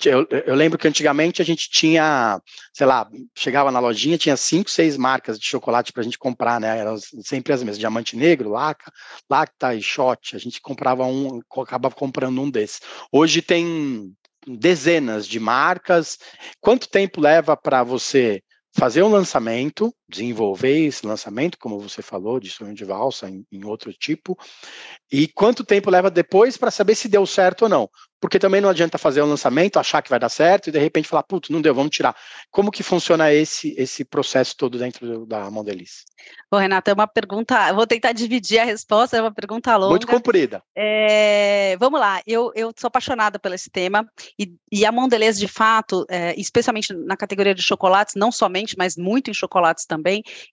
Eu, 0.06 0.28
eu, 0.46 0.54
lembro 0.54 0.78
que 0.78 0.88
antigamente 0.88 1.42
a 1.42 1.46
gente 1.46 1.68
tinha, 1.68 2.40
sei 2.72 2.86
lá, 2.86 3.10
chegava 3.36 3.72
na 3.72 3.80
lojinha, 3.80 4.16
tinha 4.16 4.38
cinco, 4.38 4.70
seis 4.70 4.96
marcas 4.96 5.40
de 5.40 5.46
chocolate 5.48 5.92
para 5.92 6.02
a 6.02 6.04
gente 6.04 6.20
comprar, 6.20 6.62
né? 6.62 6.78
Eram 6.78 6.98
sempre 7.00 7.52
as 7.52 7.64
mesmas, 7.64 7.80
Diamante 7.80 8.16
Negro, 8.16 8.52
Laca, 8.52 8.92
Lacta 9.28 9.74
e 9.74 9.82
Shot. 9.82 10.36
A 10.36 10.40
gente 10.40 10.62
comprava 10.62 11.04
um, 11.06 11.42
acabava 11.60 11.96
comprando 11.96 12.40
um 12.40 12.52
desses. 12.52 12.80
Hoje 13.12 13.42
tem 13.42 14.16
dezenas 14.48 15.28
de 15.28 15.40
marcas. 15.40 16.18
Quanto 16.62 16.90
tempo 16.90 17.20
leva 17.22 17.58
para 17.58 17.84
você 17.84 18.42
fazer 18.74 19.04
um 19.04 19.10
lançamento, 19.10 19.94
desenvolver 20.08 20.86
esse 20.86 21.06
lançamento, 21.06 21.58
como 21.58 21.80
você 21.80 22.02
falou, 22.02 22.40
de 22.40 22.50
sonho 22.50 22.74
de 22.74 22.86
valsa 22.86 23.30
em, 23.30 23.46
em 23.52 23.66
outro 23.66 23.92
tipo, 23.92 24.38
e 25.12 25.28
quanto 25.28 25.64
tempo 25.64 25.90
leva 25.90 26.10
depois 26.10 26.58
para 26.58 26.72
saber 26.72 26.96
se 26.96 27.08
deu 27.08 27.26
certo 27.26 27.64
ou 27.64 27.70
não. 27.70 27.90
Porque 28.20 28.40
também 28.40 28.60
não 28.60 28.70
adianta 28.70 28.98
fazer 28.98 29.22
um 29.22 29.28
lançamento, 29.28 29.78
achar 29.78 30.02
que 30.02 30.10
vai 30.10 30.20
dar 30.20 30.30
certo 30.30 30.68
e 30.68 30.72
de 30.72 30.80
repente 30.80 31.08
falar, 31.08 31.22
putz, 31.22 31.50
não 31.50 31.62
deu, 31.62 31.76
vamos 31.76 31.96
tirar. 31.96 32.16
Como 32.50 32.72
que 32.72 32.82
funciona 32.82 33.32
esse, 33.32 33.76
esse 33.78 34.04
processo 34.04 34.56
todo 34.58 34.80
dentro 34.80 35.26
da 35.28 35.52
Mondeliz? 35.52 36.04
Bom, 36.50 36.58
Renata, 36.58 36.90
é 36.90 36.94
uma 36.94 37.08
pergunta, 37.08 37.72
vou 37.74 37.86
tentar 37.86 38.14
dividir 38.14 38.58
a 38.60 38.64
resposta, 38.64 39.18
é 39.18 39.22
uma 39.22 39.34
pergunta 39.34 39.76
longa. 39.78 39.92
Muito 39.92 40.08
comprida. 40.08 40.64
É, 40.76 41.78
vamos 41.78 42.00
lá, 42.00 42.22
eu, 42.26 42.52
eu 42.56 42.72
sou 42.76 42.88
apaixonada 42.88 43.38
por 43.38 43.52
esse 43.52 43.70
tema, 43.70 44.10
e, 44.40 44.52
e 44.72 44.86
a 44.86 44.92
Mondelez, 44.92 45.38
de 45.38 45.48
fato, 45.48 46.06
é, 46.10 46.34
especialmente 46.40 46.94
na 46.94 47.16
categoria 47.16 47.54
de 47.54 47.62
chocolates, 47.62 48.16
não 48.16 48.32
somente, 48.32 48.76
mas 48.78 48.98
muito 48.98 49.30
em 49.30 49.34
chocolates 49.34 49.86
também, 49.86 49.97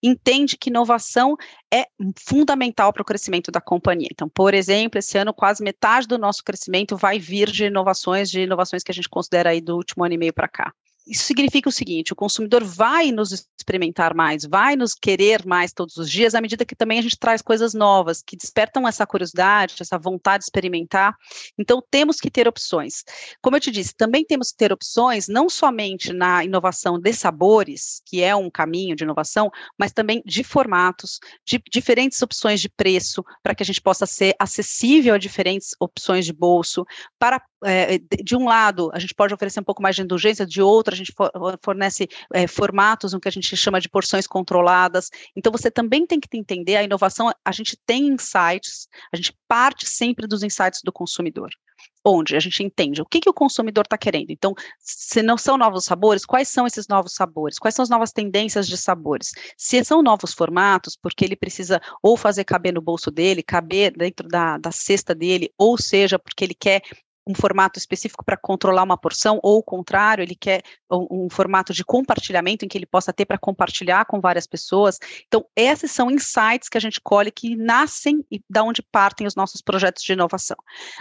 entende 0.03 0.57
que 0.57 0.71
inovação 0.71 1.37
é 1.73 1.87
fundamental 2.19 2.93
para 2.93 3.03
o 3.03 3.05
crescimento 3.05 3.51
da 3.51 3.61
companhia. 3.61 4.09
Então, 4.11 4.29
por 4.29 4.55
exemplo, 4.55 4.99
esse 4.99 5.19
ano 5.19 5.35
quase 5.35 5.63
metade 5.63 6.07
do 6.07 6.19
nosso 6.19 6.43
crescimento 6.43 6.97
vai 6.97 7.19
vir 7.19 7.51
de 7.51 7.65
inovações, 7.65 8.31
de 8.31 8.41
inovações 8.43 8.83
que 8.83 8.91
a 8.91 8.95
gente 8.95 9.09
considera 9.09 9.51
aí 9.51 9.61
do 9.61 9.77
último 9.77 10.05
ano 10.05 10.15
e 10.15 10.19
meio 10.19 10.33
para 10.33 10.49
cá. 10.49 10.73
Isso 11.07 11.25
significa 11.25 11.69
o 11.69 11.73
seguinte: 11.73 12.13
o 12.13 12.17
consumidor 12.17 12.65
vai 12.65 13.13
nos 13.13 13.47
experimentar 13.59 14.15
mais, 14.15 14.45
vai 14.45 14.77
nos 14.77 14.95
querer 14.95 15.45
mais 15.47 15.73
todos 15.73 15.97
os 15.97 16.11
dias, 16.11 16.35
à 16.35 16.41
medida 16.41 16.65
que 16.65 16.75
também 16.75 16.99
a 16.99 17.03
gente 17.03 17.19
traz 17.19 17.43
coisas 17.43 17.75
novas, 17.75 18.23
que 18.23 18.37
despertam 18.37 18.87
essa 18.89 19.07
curiosidade, 19.07 19.77
essa 19.81 19.99
vontade 19.99 20.41
de 20.41 20.45
experimentar. 20.47 21.15
Então, 21.59 21.83
temos 21.91 22.21
que 22.21 22.31
ter 22.31 22.49
opções. 22.49 23.05
Como 23.43 23.57
eu 23.57 23.61
te 23.61 23.71
disse, 23.71 23.95
também 23.95 24.25
temos 24.25 24.51
que 24.51 24.57
ter 24.57 24.73
opções, 24.73 25.29
não 25.29 25.49
somente 25.49 26.13
na 26.13 26.45
inovação 26.45 26.99
de 26.99 27.13
sabores, 27.13 28.01
que 28.07 28.23
é 28.23 28.35
um 28.35 28.51
caminho 28.51 28.97
de 28.97 29.05
inovação, 29.05 29.51
mas 29.79 29.93
também 29.93 30.23
de 30.25 30.43
formatos, 30.43 31.19
de 31.47 31.63
diferentes 31.71 32.21
opções 32.23 32.61
de 32.61 32.69
preço, 32.69 33.23
para 33.43 33.55
que 33.55 33.63
a 33.63 33.67
gente 33.67 33.81
possa 33.81 34.07
ser 34.07 34.35
acessível 34.39 35.15
a 35.15 35.19
diferentes 35.19 35.71
opções 35.81 36.25
de 36.25 36.33
bolso, 36.33 36.85
para 37.19 37.43
é, 37.65 37.99
de 38.23 38.37
um 38.37 38.45
lado, 38.45 38.91
a 38.93 38.99
gente 38.99 39.15
pode 39.15 39.33
oferecer 39.33 39.59
um 39.59 39.65
pouco 39.65 39.83
mais 39.83 39.97
de 39.97 40.03
indulgência, 40.03 40.47
de 40.47 40.61
outro, 40.61 40.94
a 40.95 40.97
gente 40.97 41.13
fornece 41.63 42.09
é, 42.33 42.47
formatos 42.47 43.13
no 43.13 43.21
que 43.21 43.29
a 43.29 43.33
gente 43.33 43.57
chama 43.57 43.81
de 43.81 43.89
porções 43.89 44.27
controladas. 44.27 45.11
Então, 45.37 45.53
você 45.53 45.71
também 45.71 46.07
tem 46.07 46.21
que 46.21 46.37
entender 46.37 46.77
a 46.77 46.83
inovação, 46.83 47.31
a 47.45 47.53
gente 47.53 47.77
tem 47.87 48.07
insights, 48.09 48.89
a 49.13 49.17
gente 49.17 49.37
parte 49.49 49.87
sempre 49.87 50.27
dos 50.27 50.43
insights 50.43 50.81
do 50.83 50.93
consumidor 50.93 51.51
onde 52.05 52.37
a 52.37 52.41
gente 52.41 52.63
entende 52.63 53.01
o 53.01 53.07
que, 53.07 53.21
que 53.21 53.31
o 53.31 53.35
consumidor 53.35 53.85
está 53.85 53.97
querendo. 53.97 54.31
Então, 54.31 54.55
se 54.79 55.23
não 55.23 55.39
são 55.39 55.57
novos 55.57 55.87
sabores, 55.87 56.27
quais 56.27 56.49
são 56.49 56.67
esses 56.67 56.87
novos 56.87 57.15
sabores? 57.15 57.59
Quais 57.59 57.75
são 57.75 57.83
as 57.83 57.89
novas 57.89 58.13
tendências 58.13 58.69
de 58.69 58.77
sabores? 58.77 59.33
Se 59.57 59.83
são 59.85 60.03
novos 60.03 60.35
formatos, 60.35 60.97
porque 61.01 61.25
ele 61.25 61.35
precisa 61.35 61.81
ou 62.03 62.17
fazer 62.17 62.45
caber 62.45 62.75
no 62.75 62.83
bolso 62.83 63.11
dele, 63.11 63.43
caber 63.43 63.97
dentro 63.97 64.29
da, 64.29 64.59
da 64.59 64.71
cesta 64.71 65.15
dele, 65.15 65.51
ou 65.57 65.79
seja, 65.79 66.19
porque 66.19 66.45
ele 66.45 66.55
quer 66.55 66.83
um 67.27 67.35
formato 67.35 67.79
específico 67.79 68.23
para 68.23 68.37
controlar 68.37 68.83
uma 68.83 68.99
porção, 68.99 69.41
ou 69.43 69.59
o 69.59 69.63
contrário, 69.63 70.23
ele 70.23 70.35
quer 70.35 70.63
um, 70.99 71.29
formato 71.31 71.73
de 71.73 71.85
compartilhamento 71.85 72.65
em 72.65 72.69
que 72.69 72.77
ele 72.79 72.87
possa 72.87 73.13
ter 73.13 73.25
para 73.25 73.39
compartilhar 73.39 74.05
com 74.05 74.21
várias 74.21 74.47
pessoas. 74.47 74.99
Então, 75.27 75.45
esses 75.57 75.91
são 75.91 76.11
insights 76.11 76.69
que 76.69 76.79
a 76.79 76.81
gente 76.81 77.01
colhe 77.01 77.31
que 77.31 77.57
nascem 77.57 78.25
e 78.31 78.43
da 78.49 78.63
onde 78.63 78.83
partem 78.83 79.27
os 79.27 79.35
nossos 79.35 79.61
projetos 79.61 80.03
de 80.03 80.13
inovação. 80.13 80.57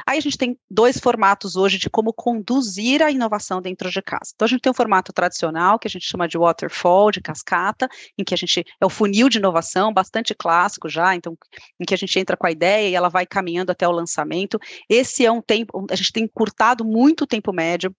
Aí 0.05 0.17
a 0.17 0.21
gente 0.21 0.37
tem 0.37 0.57
dois 0.69 0.97
formatos 0.97 1.55
hoje 1.55 1.77
de 1.77 1.89
como 1.89 2.13
conduzir 2.13 3.01
a 3.01 3.11
inovação 3.11 3.61
dentro 3.61 3.89
de 3.89 4.01
casa. 4.01 4.31
Então, 4.33 4.45
a 4.45 4.49
gente 4.49 4.61
tem 4.61 4.71
um 4.71 4.75
formato 4.75 5.13
tradicional, 5.13 5.79
que 5.79 5.87
a 5.87 5.91
gente 5.91 6.05
chama 6.05 6.27
de 6.27 6.37
waterfall, 6.37 7.11
de 7.11 7.21
cascata, 7.21 7.87
em 8.17 8.23
que 8.23 8.33
a 8.33 8.37
gente 8.37 8.65
é 8.79 8.85
o 8.85 8.89
funil 8.89 9.29
de 9.29 9.37
inovação, 9.37 9.93
bastante 9.93 10.33
clássico 10.33 10.89
já, 10.89 11.15
então, 11.15 11.37
em 11.79 11.85
que 11.85 11.93
a 11.93 11.97
gente 11.97 12.17
entra 12.19 12.37
com 12.37 12.47
a 12.47 12.51
ideia 12.51 12.89
e 12.89 12.95
ela 12.95 13.09
vai 13.09 13.25
caminhando 13.25 13.71
até 13.71 13.87
o 13.87 13.91
lançamento. 13.91 14.59
Esse 14.89 15.25
é 15.25 15.31
um 15.31 15.41
tempo, 15.41 15.85
a 15.89 15.95
gente 15.95 16.11
tem 16.11 16.23
encurtado 16.23 16.85
muito 16.85 17.23
o 17.23 17.27
tempo 17.27 17.51
médio. 17.53 17.93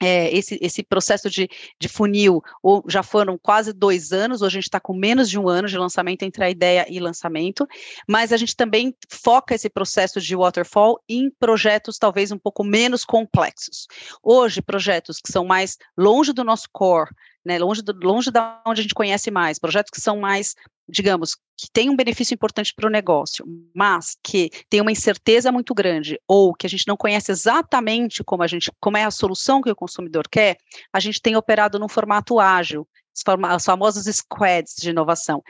É, 0.00 0.32
esse, 0.36 0.58
esse 0.62 0.82
processo 0.82 1.28
de, 1.28 1.48
de 1.80 1.88
funil 1.88 2.40
ou, 2.62 2.84
já 2.88 3.02
foram 3.02 3.36
quase 3.36 3.72
dois 3.72 4.12
anos, 4.12 4.42
hoje 4.42 4.58
a 4.58 4.60
gente 4.60 4.68
está 4.68 4.78
com 4.78 4.94
menos 4.94 5.28
de 5.28 5.38
um 5.38 5.48
ano 5.48 5.66
de 5.66 5.76
lançamento 5.76 6.22
entre 6.22 6.44
a 6.44 6.50
ideia 6.50 6.86
e 6.88 7.00
lançamento, 7.00 7.66
mas 8.08 8.32
a 8.32 8.36
gente 8.36 8.54
também 8.54 8.94
foca 9.10 9.54
esse 9.54 9.68
processo 9.68 10.20
de 10.20 10.36
waterfall 10.36 11.00
em 11.08 11.30
projetos 11.30 11.98
talvez 11.98 12.30
um 12.30 12.38
pouco 12.38 12.62
menos 12.62 13.04
complexos. 13.04 13.86
Hoje, 14.22 14.62
projetos 14.62 15.20
que 15.20 15.32
são 15.32 15.44
mais 15.44 15.76
longe 15.96 16.32
do 16.32 16.44
nosso 16.44 16.68
core, 16.72 17.10
né, 17.44 17.58
longe, 17.58 17.82
do, 17.82 17.92
longe 17.92 18.30
da 18.30 18.62
onde 18.66 18.80
a 18.80 18.82
gente 18.82 18.94
conhece 18.94 19.30
mais, 19.30 19.58
projetos 19.58 19.90
que 19.90 20.00
são 20.00 20.18
mais, 20.18 20.54
digamos, 20.88 21.36
que 21.56 21.70
têm 21.72 21.90
um 21.90 21.96
benefício 21.96 22.34
importante 22.34 22.72
para 22.74 22.86
o 22.86 22.90
negócio, 22.90 23.44
mas 23.74 24.16
que 24.22 24.50
tem 24.70 24.80
uma 24.80 24.92
incerteza 24.92 25.52
muito 25.52 25.74
grande, 25.74 26.18
ou 26.26 26.54
que 26.54 26.66
a 26.66 26.70
gente 26.70 26.86
não 26.88 26.96
conhece 26.96 27.30
exatamente 27.30 28.24
como 28.24 28.42
a 28.42 28.46
gente, 28.46 28.70
como 28.80 28.96
é 28.96 29.04
a 29.04 29.10
solução 29.10 29.60
que 29.60 29.70
o 29.70 29.76
consumidor 29.76 30.26
quer, 30.28 30.56
a 30.92 31.00
gente 31.00 31.20
tem 31.20 31.36
operado 31.36 31.78
num 31.78 31.88
formato 31.88 32.40
ágil, 32.40 32.88
os 33.14 33.64
famosos 33.64 34.04
squads 34.16 34.74
de 34.76 34.90
inovação. 34.90 35.42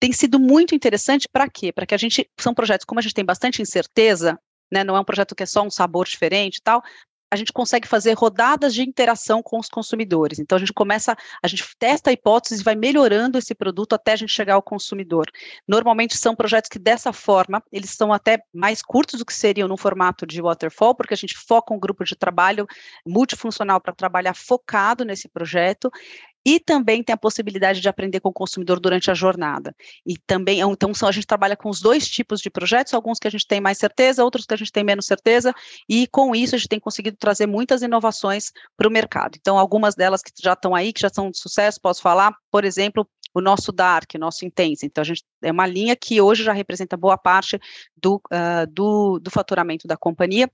Tem 0.00 0.12
sido 0.12 0.38
muito 0.38 0.74
interessante 0.74 1.28
para 1.30 1.48
quê? 1.50 1.72
Para 1.72 1.84
que 1.84 1.94
a 1.94 1.98
gente, 1.98 2.30
são 2.38 2.54
projetos, 2.54 2.84
como 2.86 3.00
a 3.00 3.02
gente 3.02 3.14
tem 3.14 3.24
bastante 3.24 3.60
incerteza, 3.60 4.38
né, 4.70 4.84
não 4.84 4.96
é 4.96 5.00
um 5.00 5.04
projeto 5.04 5.34
que 5.34 5.42
é 5.42 5.46
só 5.46 5.62
um 5.62 5.70
sabor 5.70 6.06
diferente 6.06 6.58
e 6.58 6.62
tal, 6.62 6.82
a 7.30 7.36
gente 7.36 7.52
consegue 7.52 7.86
fazer 7.86 8.12
rodadas 8.14 8.74
de 8.74 8.82
interação 8.82 9.42
com 9.42 9.58
os 9.58 9.68
consumidores. 9.68 10.38
Então, 10.38 10.56
a 10.56 10.58
gente 10.58 10.72
começa, 10.72 11.16
a 11.42 11.48
gente 11.48 11.64
testa 11.78 12.10
a 12.10 12.12
hipótese 12.12 12.60
e 12.60 12.64
vai 12.64 12.74
melhorando 12.74 13.38
esse 13.38 13.54
produto 13.54 13.92
até 13.92 14.12
a 14.12 14.16
gente 14.16 14.32
chegar 14.32 14.54
ao 14.54 14.62
consumidor. 14.62 15.26
Normalmente 15.66 16.16
são 16.16 16.34
projetos 16.34 16.68
que, 16.68 16.78
dessa 16.78 17.12
forma, 17.12 17.62
eles 17.70 17.90
são 17.90 18.12
até 18.12 18.38
mais 18.52 18.82
curtos 18.82 19.18
do 19.18 19.26
que 19.26 19.34
seriam 19.34 19.68
no 19.68 19.76
formato 19.76 20.26
de 20.26 20.40
waterfall, 20.40 20.94
porque 20.94 21.14
a 21.14 21.16
gente 21.16 21.36
foca 21.36 21.74
um 21.74 21.78
grupo 21.78 22.04
de 22.04 22.16
trabalho 22.16 22.66
multifuncional 23.06 23.80
para 23.80 23.92
trabalhar 23.92 24.34
focado 24.34 25.04
nesse 25.04 25.28
projeto, 25.28 25.90
e 26.48 26.58
também 26.58 27.02
tem 27.02 27.12
a 27.12 27.16
possibilidade 27.18 27.78
de 27.78 27.90
aprender 27.90 28.20
com 28.20 28.30
o 28.30 28.32
consumidor 28.32 28.80
durante 28.80 29.10
a 29.10 29.14
jornada. 29.14 29.76
E 30.06 30.16
também, 30.16 30.60
então, 30.60 30.90
a 31.06 31.12
gente 31.12 31.26
trabalha 31.26 31.54
com 31.54 31.68
os 31.68 31.78
dois 31.78 32.08
tipos 32.08 32.40
de 32.40 32.48
projetos, 32.48 32.94
alguns 32.94 33.18
que 33.18 33.28
a 33.28 33.30
gente 33.30 33.46
tem 33.46 33.60
mais 33.60 33.76
certeza, 33.76 34.24
outros 34.24 34.46
que 34.46 34.54
a 34.54 34.56
gente 34.56 34.72
tem 34.72 34.82
menos 34.82 35.04
certeza, 35.04 35.52
e 35.86 36.06
com 36.06 36.34
isso 36.34 36.54
a 36.54 36.58
gente 36.58 36.70
tem 36.70 36.80
conseguido 36.80 37.18
trazer 37.18 37.46
muitas 37.46 37.82
inovações 37.82 38.50
para 38.78 38.88
o 38.88 38.90
mercado. 38.90 39.36
Então, 39.38 39.58
algumas 39.58 39.94
delas 39.94 40.22
que 40.22 40.32
já 40.42 40.54
estão 40.54 40.74
aí, 40.74 40.90
que 40.90 41.02
já 41.02 41.10
são 41.10 41.30
de 41.30 41.38
sucesso, 41.38 41.78
posso 41.82 42.00
falar, 42.00 42.34
por 42.50 42.64
exemplo, 42.64 43.06
o 43.34 43.42
nosso 43.42 43.70
Dark, 43.70 44.14
nosso 44.14 44.46
Intense. 44.46 44.86
Então, 44.86 45.02
a 45.02 45.04
gente 45.04 45.22
é 45.42 45.52
uma 45.52 45.66
linha 45.66 45.94
que 45.94 46.18
hoje 46.18 46.42
já 46.42 46.54
representa 46.54 46.96
boa 46.96 47.18
parte 47.18 47.60
do, 47.94 48.22
uh, 48.32 48.66
do, 48.72 49.18
do 49.18 49.30
faturamento 49.30 49.86
da 49.86 49.98
companhia, 49.98 50.50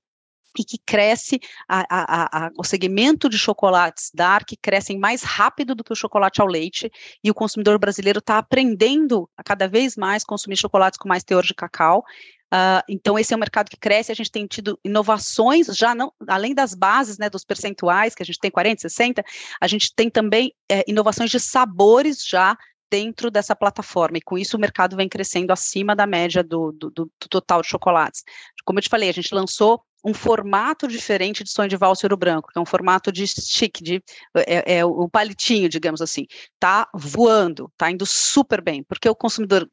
e 0.59 0.65
que 0.65 0.79
cresce, 0.79 1.41
a, 1.69 1.85
a, 1.89 2.47
a, 2.47 2.51
o 2.57 2.65
segmento 2.65 3.29
de 3.29 3.39
chocolates 3.39 4.11
dark 4.15 4.49
crescem 4.61 4.99
mais 4.99 5.23
rápido 5.23 5.75
do 5.75 5.85
que 5.85 5.93
o 5.93 5.97
chocolate 5.97 6.41
ao 6.41 6.47
leite, 6.47 6.91
e 7.23 7.31
o 7.31 7.35
consumidor 7.35 7.79
brasileiro 7.79 8.19
está 8.19 8.39
aprendendo 8.39 9.29
a 9.37 9.43
cada 9.43 9.69
vez 9.69 9.97
mais 9.97 10.25
consumir 10.25 10.57
chocolates 10.57 10.99
com 10.99 11.09
mais 11.09 11.25
teor 11.25 11.43
de 11.43 11.55
cacau. 11.55 12.05
Uh, 12.53 12.83
então, 12.89 13.19
esse 13.19 13.35
é 13.35 13.37
um 13.37 13.41
mercado 13.41 13.69
que 13.69 13.77
cresce, 13.77 14.13
a 14.13 14.15
gente 14.15 14.31
tem 14.31 14.47
tido 14.47 14.79
inovações, 14.85 15.67
já 15.67 15.93
não, 15.93 16.13
além 16.29 16.55
das 16.55 16.73
bases, 16.73 17.19
né, 17.19 17.29
dos 17.29 17.45
percentuais, 17.45 18.15
que 18.15 18.23
a 18.23 18.27
gente 18.27 18.39
tem 18.39 18.51
40, 18.51 18.83
60, 18.83 19.25
a 19.61 19.67
gente 19.67 19.93
tem 19.93 20.09
também 20.09 20.55
é, 20.71 20.85
inovações 20.87 21.31
de 21.31 21.41
sabores 21.41 22.25
já 22.25 22.57
dentro 22.89 23.29
dessa 23.29 23.57
plataforma, 23.57 24.19
e 24.19 24.23
com 24.23 24.39
isso 24.39 24.57
o 24.57 24.61
mercado 24.61 24.95
vem 24.95 25.09
crescendo 25.09 25.53
acima 25.53 25.97
da 25.97 26.07
média 26.07 26.45
do, 26.45 26.71
do, 26.71 26.91
do, 26.91 27.11
total 27.29 27.61
de 27.61 27.67
chocolates. 27.67 28.23
Como 28.65 28.79
eu 28.79 28.83
te 28.83 28.89
falei, 28.89 29.09
a 29.09 29.13
gente 29.13 29.35
lançou 29.35 29.83
um 30.05 30.13
formato 30.13 30.87
diferente 30.87 31.43
de 31.43 31.51
sonho 31.51 31.69
de 31.69 31.77
valsa 31.77 32.07
ouro 32.07 32.17
branco, 32.17 32.51
que 32.53 32.59
é 32.59 32.63
um 32.63 32.67
formato 32.67 33.11
de 33.11 33.27
stick, 33.27 33.83
de 33.83 34.03
é, 34.37 34.79
é 34.79 34.85
o 34.85 35.09
palitinho, 35.09 35.69
digamos 35.69 36.03
assim, 36.03 36.27
tá 36.61 36.89
voando, 36.95 37.73
tá 37.77 37.91
indo 37.91 38.05
super 38.05 38.63
bem, 38.63 38.83
porque 38.85 39.09
o 39.09 39.15
consumidor 39.15 39.69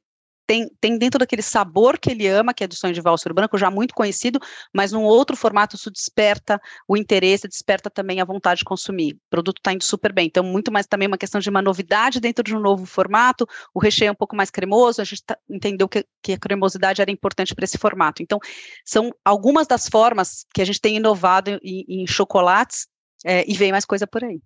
tem, 0.45 0.69
tem 0.79 0.97
dentro 0.97 1.19
daquele 1.19 1.41
sabor 1.41 1.97
que 1.97 2.11
ele 2.11 2.27
ama, 2.27 2.53
que 2.53 2.63
é 2.63 2.67
do 2.67 2.75
sonho 2.75 2.93
de 2.93 3.01
valsa 3.01 3.31
branco, 3.33 3.57
já 3.57 3.71
muito 3.71 3.93
conhecido, 3.93 4.39
mas 4.73 4.91
num 4.91 5.03
outro 5.03 5.35
formato 5.35 5.75
isso 5.75 5.89
desperta 5.89 6.59
o 6.87 6.97
interesse, 6.97 7.47
desperta 7.47 7.89
também 7.89 8.19
a 8.19 8.25
vontade 8.25 8.59
de 8.59 8.65
consumir. 8.65 9.13
O 9.13 9.19
produto 9.29 9.57
está 9.59 9.73
indo 9.73 9.83
super 9.83 10.11
bem. 10.11 10.27
Então, 10.27 10.43
muito 10.43 10.71
mais 10.71 10.85
também 10.85 11.07
uma 11.07 11.17
questão 11.17 11.39
de 11.39 11.49
uma 11.49 11.61
novidade 11.61 12.19
dentro 12.19 12.43
de 12.43 12.55
um 12.55 12.59
novo 12.59 12.85
formato, 12.85 13.47
o 13.73 13.79
recheio 13.79 14.09
é 14.09 14.11
um 14.11 14.15
pouco 14.15 14.35
mais 14.35 14.49
cremoso, 14.49 15.01
a 15.01 15.05
gente 15.05 15.23
tá, 15.23 15.37
entendeu 15.49 15.87
que, 15.87 16.05
que 16.21 16.33
a 16.33 16.37
cremosidade 16.37 17.01
era 17.01 17.11
importante 17.11 17.55
para 17.55 17.65
esse 17.65 17.77
formato. 17.77 18.21
Então, 18.21 18.39
são 18.85 19.11
algumas 19.23 19.67
das 19.67 19.87
formas 19.87 20.45
que 20.53 20.61
a 20.61 20.65
gente 20.65 20.81
tem 20.81 20.97
inovado 20.97 21.59
em, 21.63 21.85
em 21.87 22.07
chocolates 22.07 22.87
é, 23.25 23.49
e 23.49 23.53
vem 23.55 23.71
mais 23.71 23.85
coisa 23.85 24.07
por 24.07 24.23
aí. 24.23 24.41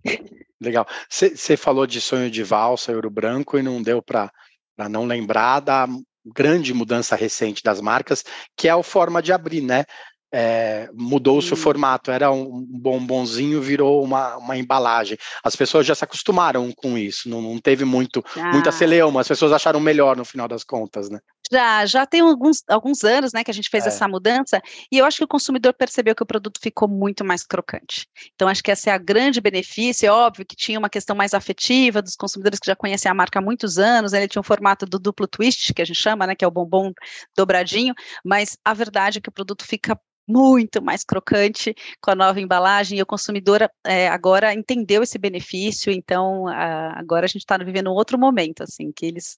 Legal. 0.61 0.87
Você 1.09 1.57
falou 1.57 1.87
de 1.87 2.01
sonho 2.01 2.29
de 2.29 2.43
valsa, 2.43 2.91
ouro 2.91 3.09
branco, 3.09 3.57
e 3.57 3.63
não 3.63 3.81
deu 3.81 4.01
para 4.01 4.31
para 4.75 4.89
não 4.89 5.05
lembrar 5.05 5.59
da 5.59 5.87
grande 6.25 6.73
mudança 6.73 7.15
recente 7.15 7.61
das 7.63 7.79
marcas, 7.79 8.23
que 8.57 8.67
é 8.67 8.71
a 8.71 8.83
forma 8.83 9.21
de 9.21 9.31
abrir, 9.31 9.61
né? 9.61 9.85
É, 10.33 10.89
mudou-se 10.93 11.53
o 11.53 11.55
formato, 11.55 12.11
era 12.11 12.29
um 12.29 12.65
bombonzinho, 12.67 13.61
virou 13.61 14.03
uma, 14.03 14.35
uma 14.35 14.57
embalagem. 14.57 15.17
As 15.43 15.55
pessoas 15.55 15.85
já 15.85 15.95
se 15.95 16.03
acostumaram 16.03 16.73
com 16.73 16.97
isso, 16.97 17.29
não, 17.29 17.41
não 17.41 17.57
teve 17.57 17.85
muito, 17.85 18.23
ah. 18.35 18.51
muita 18.51 18.71
celeuma, 18.71 19.21
as 19.21 19.27
pessoas 19.27 19.53
acharam 19.53 19.79
melhor 19.79 20.17
no 20.17 20.25
final 20.25 20.47
das 20.47 20.63
contas, 20.63 21.09
né? 21.09 21.19
Já, 21.51 21.85
já 21.85 22.05
tem 22.05 22.21
alguns, 22.21 22.63
alguns 22.67 23.03
anos, 23.03 23.31
né, 23.33 23.43
que 23.43 23.51
a 23.51 23.53
gente 23.53 23.69
fez 23.69 23.85
é. 23.85 23.89
essa 23.89 24.07
mudança, 24.07 24.61
e 24.91 24.97
eu 24.97 25.05
acho 25.05 25.17
que 25.17 25.23
o 25.23 25.27
consumidor 25.27 25.73
percebeu 25.73 26.15
que 26.15 26.23
o 26.23 26.25
produto 26.25 26.59
ficou 26.61 26.87
muito 26.87 27.23
mais 27.23 27.43
crocante. 27.43 28.07
Então, 28.33 28.47
acho 28.47 28.63
que 28.63 28.71
esse 28.71 28.89
é 28.89 28.93
a 28.93 28.97
grande 28.97 29.39
benefício, 29.39 30.07
é 30.07 30.11
óbvio 30.11 30.45
que 30.45 30.55
tinha 30.55 30.79
uma 30.79 30.89
questão 30.89 31.15
mais 31.15 31.33
afetiva 31.33 32.01
dos 32.01 32.15
consumidores 32.15 32.59
que 32.59 32.67
já 32.67 32.75
conhecem 32.75 33.11
a 33.11 33.13
marca 33.13 33.39
há 33.39 33.41
muitos 33.41 33.77
anos, 33.77 34.11
né, 34.11 34.19
ele 34.19 34.27
tinha 34.27 34.39
um 34.39 34.43
formato 34.43 34.85
do 34.85 34.97
duplo 34.97 35.27
twist, 35.27 35.73
que 35.73 35.81
a 35.81 35.85
gente 35.85 36.01
chama, 36.01 36.25
né, 36.25 36.35
que 36.35 36.43
é 36.43 36.47
o 36.47 36.51
bombom 36.51 36.91
dobradinho, 37.37 37.93
mas 38.23 38.57
a 38.65 38.73
verdade 38.73 39.19
é 39.19 39.21
que 39.21 39.29
o 39.29 39.31
produto 39.31 39.65
fica 39.65 39.99
muito 40.27 40.81
mais 40.81 41.03
crocante 41.03 41.75
com 42.01 42.09
a 42.11 42.15
nova 42.15 42.41
embalagem, 42.41 42.97
e 42.97 43.01
o 43.01 43.05
consumidor 43.05 43.69
é, 43.85 44.07
agora 44.07 44.53
entendeu 44.53 45.03
esse 45.03 45.19
benefício, 45.19 45.91
então 45.91 46.47
a, 46.47 46.97
agora 46.99 47.25
a 47.25 47.27
gente 47.27 47.41
está 47.41 47.57
vivendo 47.57 47.91
um 47.91 47.93
outro 47.93 48.17
momento, 48.17 48.63
assim, 48.63 48.91
que 48.91 49.05
eles 49.05 49.37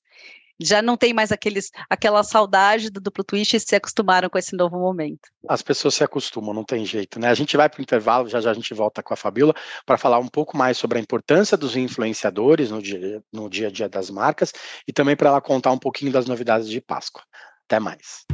já 0.59 0.81
não 0.81 0.97
tem 0.97 1.13
mais 1.13 1.31
aqueles, 1.31 1.71
aquela 1.89 2.23
saudade 2.23 2.89
do 2.89 2.99
duplo 2.99 3.23
twist 3.23 3.55
e 3.55 3.59
se 3.59 3.75
acostumaram 3.75 4.29
com 4.29 4.37
esse 4.37 4.55
novo 4.55 4.77
momento. 4.77 5.29
As 5.47 5.61
pessoas 5.61 5.95
se 5.95 6.03
acostumam, 6.03 6.53
não 6.53 6.63
tem 6.63 6.85
jeito, 6.85 7.19
né? 7.19 7.29
A 7.29 7.33
gente 7.33 7.55
vai 7.55 7.69
para 7.69 7.79
o 7.79 7.81
intervalo, 7.81 8.27
já 8.27 8.41
já 8.41 8.51
a 8.51 8.53
gente 8.53 8.73
volta 8.73 9.01
com 9.03 9.13
a 9.13 9.17
Fabiola 9.17 9.53
para 9.85 9.97
falar 9.97 10.19
um 10.19 10.27
pouco 10.27 10.57
mais 10.57 10.77
sobre 10.77 10.97
a 10.97 11.01
importância 11.01 11.57
dos 11.57 11.75
influenciadores 11.75 12.71
no 12.71 12.81
dia, 12.81 13.21
no 13.31 13.49
dia 13.49 13.67
a 13.67 13.71
dia 13.71 13.89
das 13.89 14.09
marcas 14.09 14.51
e 14.87 14.93
também 14.93 15.15
para 15.15 15.29
ela 15.29 15.41
contar 15.41 15.71
um 15.71 15.77
pouquinho 15.77 16.11
das 16.11 16.25
novidades 16.25 16.67
de 16.67 16.81
Páscoa. 16.81 17.23
Até 17.65 17.79
mais. 17.79 18.25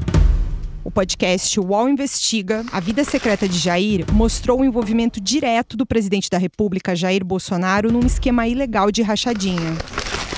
O 0.84 0.92
podcast 0.92 1.58
UOL 1.60 1.88
Investiga, 1.88 2.66
A 2.72 2.80
Vida 2.82 3.06
Secreta 3.06 3.48
de 3.48 3.58
Jair, 3.58 4.06
mostrou 4.12 4.60
o 4.60 4.66
envolvimento 4.66 5.22
direto 5.22 5.78
do 5.78 5.86
presidente 5.86 6.30
da 6.30 6.38
República, 6.38 6.94
Jair 6.94 7.24
Bolsonaro, 7.24 7.90
num 7.90 8.06
esquema 8.06 8.46
ilegal 8.48 8.92
de 8.92 9.02
rachadinha. 9.02 9.78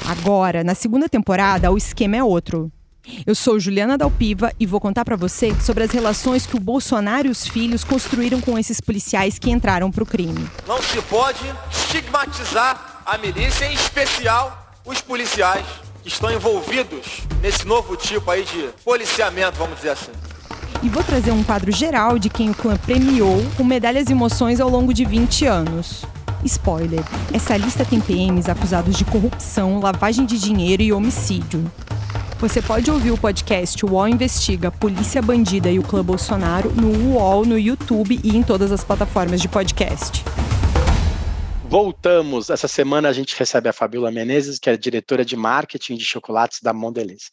Agora, 0.08 0.64
na 0.64 0.76
segunda 0.76 1.10
temporada, 1.10 1.72
o 1.72 1.78
esquema 1.78 2.16
é 2.16 2.24
outro. 2.24 2.72
Eu 3.26 3.34
sou 3.34 3.60
Juliana 3.60 3.98
Dalpiva 3.98 4.52
e 4.60 4.66
vou 4.66 4.80
contar 4.80 5.04
para 5.04 5.16
você 5.16 5.54
sobre 5.60 5.84
as 5.84 5.92
relações 5.92 6.46
que 6.46 6.56
o 6.56 6.60
Bolsonaro 6.60 7.28
e 7.28 7.32
os 7.32 7.48
filhos 7.48 7.84
construíram 7.84 8.40
com 8.40 8.58
esses 8.58 8.80
policiais 8.80 9.40
que 9.40 9.50
entraram 9.50 9.92
para 9.92 10.04
o 10.04 10.06
crime. 10.06 10.48
Não 10.68 10.80
se 10.82 11.02
pode 11.04 11.40
estigmatizar 11.72 13.02
a 13.04 13.18
milícia, 13.18 13.66
em 13.66 13.74
especial 13.74 14.76
os 14.86 15.02
policiais 15.02 15.66
que 16.04 16.10
estão 16.10 16.32
envolvidos 16.32 17.22
nesse 17.42 17.66
novo 17.66 17.96
tipo 17.96 18.30
aí 18.30 18.44
de 18.44 18.70
policiamento, 18.84 19.58
vamos 19.58 19.78
dizer 19.78 19.90
assim. 19.90 20.12
E 20.84 20.90
vou 20.90 21.04
trazer 21.04 21.32
um 21.32 21.44
quadro 21.44 21.72
geral 21.72 22.20
de 22.20 22.30
quem 22.30 22.52
o 22.52 22.56
clã 22.56 22.78
premiou 22.78 23.44
com 23.58 23.64
medalhas 23.64 24.08
e 24.08 24.12
emoções 24.12 24.60
ao 24.60 24.70
longo 24.70 24.94
de 24.94 25.04
20 25.04 25.46
anos. 25.46 26.06
Spoiler: 26.46 27.04
essa 27.34 27.58
lista 27.58 27.84
tem 27.84 28.00
PMs 28.00 28.50
acusados 28.50 28.96
de 28.96 29.04
corrupção, 29.06 29.80
lavagem 29.80 30.26
de 30.26 30.40
dinheiro 30.40 30.82
e 30.84 30.94
homicídio. 30.94 31.64
Você 32.40 32.62
pode 32.62 32.92
ouvir 32.92 33.12
o 33.12 33.18
podcast 33.18 33.86
UOL 33.86 34.08
Investiga 34.08 34.70
Polícia 34.70 35.22
Bandida 35.22 35.72
e 35.72 35.80
o 35.80 35.84
Clã 35.84 36.04
Bolsonaro 36.04 36.72
no 36.72 37.14
UOL, 37.14 37.46
no 37.46 37.58
YouTube 37.58 38.20
e 38.24 38.36
em 38.36 38.44
todas 38.44 38.72
as 38.72 38.84
plataformas 38.84 39.42
de 39.42 39.48
podcast. 39.48 40.24
Voltamos. 41.68 42.50
Essa 42.50 42.68
semana 42.68 43.10
a 43.10 43.14
gente 43.14 43.38
recebe 43.38 43.68
a 43.68 43.74
Fabiola 43.74 44.12
Menezes, 44.12 44.60
que 44.60 44.70
é 44.70 44.78
diretora 44.78 45.26
de 45.26 45.36
marketing 45.36 45.96
de 45.96 46.06
chocolates 46.06 46.60
da 46.62 46.72
Mondelez. 46.72 47.32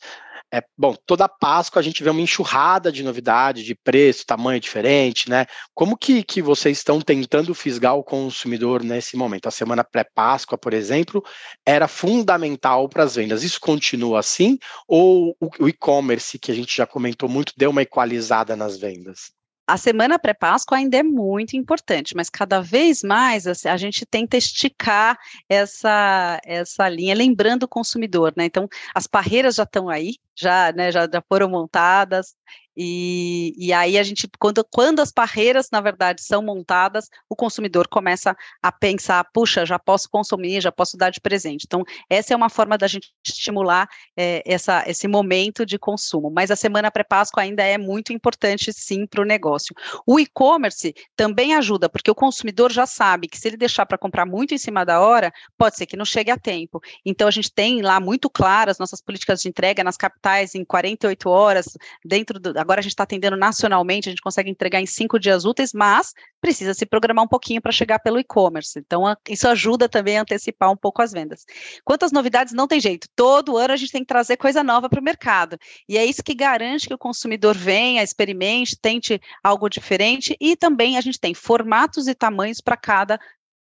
É, 0.55 0.63
bom, 0.77 0.95
toda 1.07 1.27
Páscoa 1.27 1.81
a 1.81 1.83
gente 1.83 2.05
vê 2.05 2.11
uma 2.11 2.21
enxurrada 2.21 2.93
de 2.93 3.03
novidade, 3.03 3.65
de 3.65 3.75
preço, 3.75 4.27
tamanho 4.27 4.61
diferente, 4.61 5.31
né? 5.31 5.47
Como 5.75 5.97
que, 5.97 6.23
que 6.23 6.43
vocês 6.43 6.77
estão 6.77 7.01
tentando 7.01 7.55
fisgar 7.55 7.97
o 7.97 8.05
consumidor 8.05 8.85
nesse 8.85 9.17
momento? 9.17 9.47
A 9.47 9.51
semana 9.51 9.83
pré-Páscoa, 9.83 10.59
por 10.59 10.75
exemplo, 10.75 11.25
era 11.67 11.89
fundamental 11.89 12.87
para 12.87 13.03
as 13.05 13.15
vendas. 13.15 13.43
Isso 13.43 13.59
continua 13.59 14.21
assim? 14.21 14.59
Ou 14.87 15.35
o, 15.41 15.49
o 15.65 15.69
e-commerce, 15.69 16.39
que 16.39 16.53
a 16.53 16.55
gente 16.55 16.77
já 16.77 16.87
comentou 16.87 17.31
muito, 17.31 17.55
deu 17.57 17.71
uma 17.71 17.83
equalizada 17.83 18.55
nas 18.55 18.77
vendas? 18.79 19.33
A 19.67 19.77
semana 19.77 20.19
pré-Páscoa 20.19 20.79
ainda 20.79 20.97
é 20.97 21.03
muito 21.03 21.57
importante, 21.57 22.15
mas 22.17 22.29
cada 22.29 22.61
vez 22.61 23.03
mais 23.03 23.47
assim, 23.47 23.69
a 23.69 23.77
gente 23.77 24.05
tenta 24.05 24.37
esticar 24.37 25.17
essa, 25.49 26.41
essa 26.45 26.89
linha, 26.89 27.15
lembrando 27.15 27.65
o 27.65 27.69
consumidor, 27.69 28.33
né? 28.37 28.45
Então, 28.45 28.69
as 28.95 29.07
barreiras 29.07 29.55
já 29.55 29.63
estão 29.63 29.89
aí, 29.89 30.17
já, 30.35 30.73
né, 30.73 30.91
já, 30.91 31.09
já 31.11 31.23
foram 31.29 31.49
montadas, 31.49 32.35
e, 32.77 33.55
e 33.57 33.73
aí 33.73 33.99
a 33.99 34.03
gente, 34.03 34.29
quando, 34.39 34.65
quando 34.71 35.01
as 35.01 35.13
barreiras, 35.13 35.69
na 35.71 35.81
verdade, 35.81 36.23
são 36.23 36.43
montadas, 36.43 37.09
o 37.29 37.37
consumidor 37.37 37.87
começa 37.89 38.37
a 38.63 38.73
pensar, 38.73 39.25
puxa, 39.33 39.67
já 39.67 39.79
posso 39.79 40.09
consumir, 40.11 40.61
já 40.61 40.73
posso 40.73 40.97
dar 40.97 41.11
de 41.11 41.21
presente. 41.21 41.65
Então, 41.67 41.85
essa 42.09 42.33
é 42.33 42.37
uma 42.37 42.49
forma 42.49 42.79
da 42.79 42.87
gente 42.87 43.13
estimular 43.27 43.89
é, 44.17 44.43
essa, 44.47 44.85
esse 44.87 45.07
momento 45.07 45.67
de 45.67 45.79
consumo. 45.79 46.31
Mas 46.31 46.51
a 46.51 46.57
semana 46.57 46.91
pré-Páscoa 46.91 47.43
ainda 47.43 47.63
é 47.63 47.77
muito 47.77 48.13
importante, 48.13 48.73
sim, 48.73 49.07
para 49.07 49.21
o 49.21 49.25
negócio. 49.25 49.75
O 50.07 50.19
e-commerce 50.19 50.95
também 51.15 51.55
ajuda, 51.55 51.89
porque 51.89 52.11
o 52.11 52.15
consumidor 52.15 52.73
já 52.73 52.87
sabe 52.87 53.29
que 53.29 53.39
se 53.39 53.49
ele 53.49 53.57
deixar 53.57 53.85
para 53.85 53.99
comprar 53.99 54.25
muito 54.25 54.55
em 54.55 54.59
cima 54.59 54.85
da 54.85 55.01
hora, 55.01 55.33
pode 55.59 55.77
ser 55.77 55.87
que 55.87 55.97
não 55.97 56.05
chegue 56.05 56.31
a 56.31 56.39
tempo. 56.39 56.81
Então, 57.05 57.29
a 57.29 57.31
gente 57.31 57.53
tem 57.53 57.83
lá 57.83 58.01
muito 58.01 58.31
claras 58.31 58.79
nossas 58.79 59.03
políticas 59.03 59.43
de 59.43 59.49
entrega 59.49 59.85
nas 59.85 59.97
capitais 59.97 60.55
em 60.55 60.65
48 60.65 61.29
horas, 61.29 61.77
dentro 62.05 62.41
agora 62.57 62.81
a 62.81 62.83
gente 62.83 62.93
está 62.93 63.05
atendendo 63.05 63.37
nacionalmente, 63.37 64.09
a 64.09 64.13
gente 64.13 64.23
consegue 64.23 64.51
entregar 64.51 64.81
em 64.81 64.87
cinco 64.87 65.19
dias 65.19 65.45
úteis, 65.45 65.73
mas 65.73 66.13
precisa 66.41 66.75
se 66.75 66.85
programar 66.85 67.25
um 67.25 67.29
pouquinho 67.29 67.61
para 67.61 67.73
chegar 67.73 67.99
pelo 67.99 68.19
e-commerce. 68.19 68.79
Então, 68.79 69.05
isso 69.29 69.49
ajuda 69.49 69.89
também 69.89 70.19
a 70.19 70.23
antecipar 70.23 70.71
um 70.71 70.77
pouco 70.77 71.03
as 71.03 71.13
vendas. 71.13 71.45
Quanto 71.85 72.05
às 72.05 72.13
novidades, 72.13 72.53
não 72.53 72.67
tem 72.67 72.81
jeito. 72.81 73.09
Todo 73.15 73.57
ano 73.57 73.73
a 73.73 73.77
gente 73.77 73.93
tem 73.93 74.03
que 74.03 74.09
trazer 74.09 74.37
coisa 74.37 74.63
nova 74.63 74.89
para 74.89 75.01
o 75.01 75.05
mercado. 75.05 75.59
E 75.89 75.97
é 75.97 76.05
isso 76.05 76.23
que 76.23 76.35
garante 76.35 76.89
que 76.89 76.95
o 76.95 76.99
consumidor 76.99 77.57
venha, 77.57 78.03
experimente, 78.03 78.77
tente 78.81 79.21
algo 79.43 79.69
diferente. 79.69 80.37
E 80.41 80.57
também 80.57 80.97
a 80.97 81.01
gente 81.01 81.21
tem 81.21 81.35
formatos 81.35 82.09
e 82.09 82.15
tamanhos 82.15 82.61
para 82.61 82.77
cada 82.77 83.19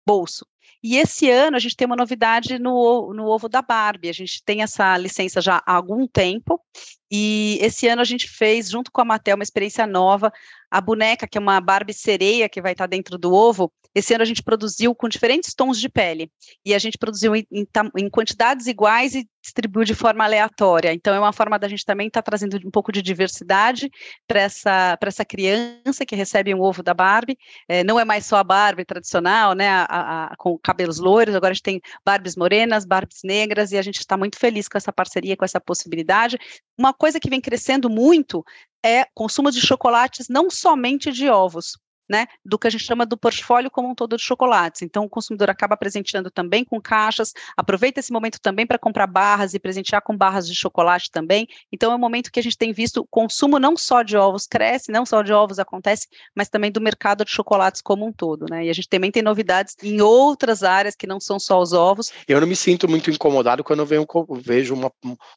bolso. 0.07 0.47
E 0.83 0.97
esse 0.97 1.29
ano 1.29 1.57
a 1.57 1.61
gente 1.61 1.77
tem 1.77 1.87
uma 1.87 1.97
novidade 1.97 2.59
no, 2.59 3.13
no 3.13 3.27
ovo 3.27 3.49
da 3.49 3.61
Barbie. 3.61 4.09
A 4.09 4.13
gente 4.13 4.43
tem 4.45 4.63
essa 4.63 4.97
licença 4.97 5.41
já 5.41 5.63
há 5.67 5.75
algum 5.75 6.07
tempo, 6.07 6.61
e 7.11 7.59
esse 7.61 7.89
ano 7.89 8.03
a 8.03 8.05
gente 8.05 8.29
fez, 8.29 8.69
junto 8.69 8.91
com 8.93 9.01
a 9.01 9.05
Mattel, 9.05 9.37
uma 9.37 9.43
experiência 9.43 9.87
nova. 9.87 10.33
A 10.71 10.81
boneca, 10.81 11.27
que 11.27 11.39
é 11.39 11.41
uma 11.41 11.61
Barbie 11.61 11.95
sereia 11.95 12.49
que 12.49 12.61
vai 12.61 12.73
estar 12.73 12.87
dentro 12.87 13.17
do 13.17 13.33
ovo, 13.33 13.73
esse 13.95 14.15
ano 14.15 14.23
a 14.23 14.27
gente 14.27 14.43
produziu 14.43 14.95
com 14.95 15.09
diferentes 15.09 15.55
tons 15.55 15.81
de 15.81 15.89
pele. 15.89 16.31
E 16.65 16.75
a 16.75 16.79
gente 16.79 16.99
produziu 16.99 17.35
em, 17.35 17.47
em, 17.51 17.67
em 17.97 18.11
quantidades 18.11 18.67
iguais 18.67 19.15
e 19.15 19.27
distribuiu 19.43 19.85
de 19.85 19.95
forma 19.95 20.25
aleatória. 20.25 20.93
Então, 20.93 21.15
é 21.15 21.19
uma 21.19 21.33
forma 21.33 21.59
da 21.59 21.69
gente 21.69 21.85
também 21.85 22.09
estar 22.09 22.23
tá 22.23 22.31
trazendo 22.31 22.59
um 22.67 22.71
pouco 22.71 22.93
de 22.93 23.01
diversidade 23.01 23.91
para 24.27 24.41
essa, 24.41 24.99
essa 25.01 25.25
criança 25.25 26.05
que 26.07 26.15
recebe 26.15 26.55
um 26.55 26.61
ovo 26.61 26.83
da 26.83 26.93
Barbie. 26.93 27.39
É, 27.67 27.83
não 27.83 27.99
é 27.99 28.05
mais 28.05 28.27
só 28.27 28.37
a 28.37 28.45
Barbie 28.45 28.85
tradicional, 28.85 29.55
né, 29.55 29.69
a, 29.69 29.85
a, 30.27 30.37
com 30.37 30.59
cabelos 30.59 30.99
loiros, 30.99 31.35
agora 31.35 31.53
a 31.53 31.55
gente 31.55 31.63
tem 31.63 31.81
Barbies 32.05 32.37
morenas, 32.37 32.85
Barbies 32.85 33.21
negras, 33.25 33.73
e 33.73 33.79
a 33.79 33.83
gente 33.83 33.99
está 33.99 34.17
muito 34.17 34.39
feliz 34.39 34.69
com 34.69 34.77
essa 34.77 34.93
parceria, 34.93 35.37
com 35.37 35.45
essa 35.45 35.61
possibilidade. 35.61 36.39
Uma 36.77 36.93
coisa 36.99 37.21
que 37.21 37.31
vem 37.31 37.41
crescendo 37.41 37.89
muito 37.89 38.45
é 38.85 39.07
consumo 39.15 39.51
de 39.51 39.61
chocolates, 39.61 40.29
não 40.29 40.51
somente 40.51 41.11
de 41.13 41.29
ovos, 41.29 41.79
né, 42.09 42.27
do 42.45 42.59
que 42.59 42.67
a 42.67 42.71
gente 42.71 42.85
chama 42.85 43.05
do 43.05 43.17
portfólio 43.17 43.71
como 43.71 43.91
um 43.91 43.95
todo 43.95 44.17
de 44.17 44.23
chocolates. 44.23 44.83
Então, 44.83 45.05
o 45.05 45.09
consumidor 45.09 45.51
acaba 45.51 45.77
presenteando 45.77 46.31
também 46.31 46.65
com 46.65 46.81
caixas, 46.81 47.33
aproveita 47.57 48.01
esse 48.01 48.13
momento 48.13 48.41
também 48.41 48.67
para 48.67 48.79
comprar 48.79 49.07
barras 49.07 49.55
e 49.55 49.59
presentear 49.59 50.03
com 50.03 50.17
barras 50.17 50.47
de 50.47 50.55
chocolate 50.55 51.11
também. 51.11 51.47
Então, 51.73 51.93
é 51.93 51.95
um 51.95 51.99
momento 51.99 52.31
que 52.31 52.41
a 52.41 52.43
gente 52.43 52.57
tem 52.57 52.73
visto 52.73 53.01
o 53.01 53.07
consumo 53.07 53.59
não 53.59 53.77
só 53.77 54.03
de 54.03 54.17
ovos 54.17 54.47
cresce, 54.47 54.91
não 54.91 55.05
só 55.05 55.23
de 55.23 55.33
ovos 55.33 55.59
acontece, 55.59 56.09
mas 56.35 56.49
também 56.49 56.71
do 56.71 56.81
mercado 56.81 57.25
de 57.25 57.31
chocolates 57.31 57.81
como 57.83 58.07
um 58.07 58.13
todo, 58.13 58.47
né? 58.49 58.67
E 58.67 58.71
a 58.71 58.73
gente 58.73 58.89
também 58.89 59.11
tem 59.11 59.23
novidades 59.23 59.77
em 59.83 60.01
outras 60.01 60.63
áreas 60.63 60.95
que 60.95 61.07
não 61.07 61.21
são 61.21 61.39
só 61.39 61.61
os 61.61 61.73
ovos. 61.73 62.11
Eu 62.27 62.41
não 62.41 62.47
me 62.47 62.57
sinto 62.57 62.89
muito 62.89 63.11
incomodado 63.11 63.63
quando 63.63 63.81
eu 63.81 64.27
vejo, 64.41 64.75
uma, 64.75 64.93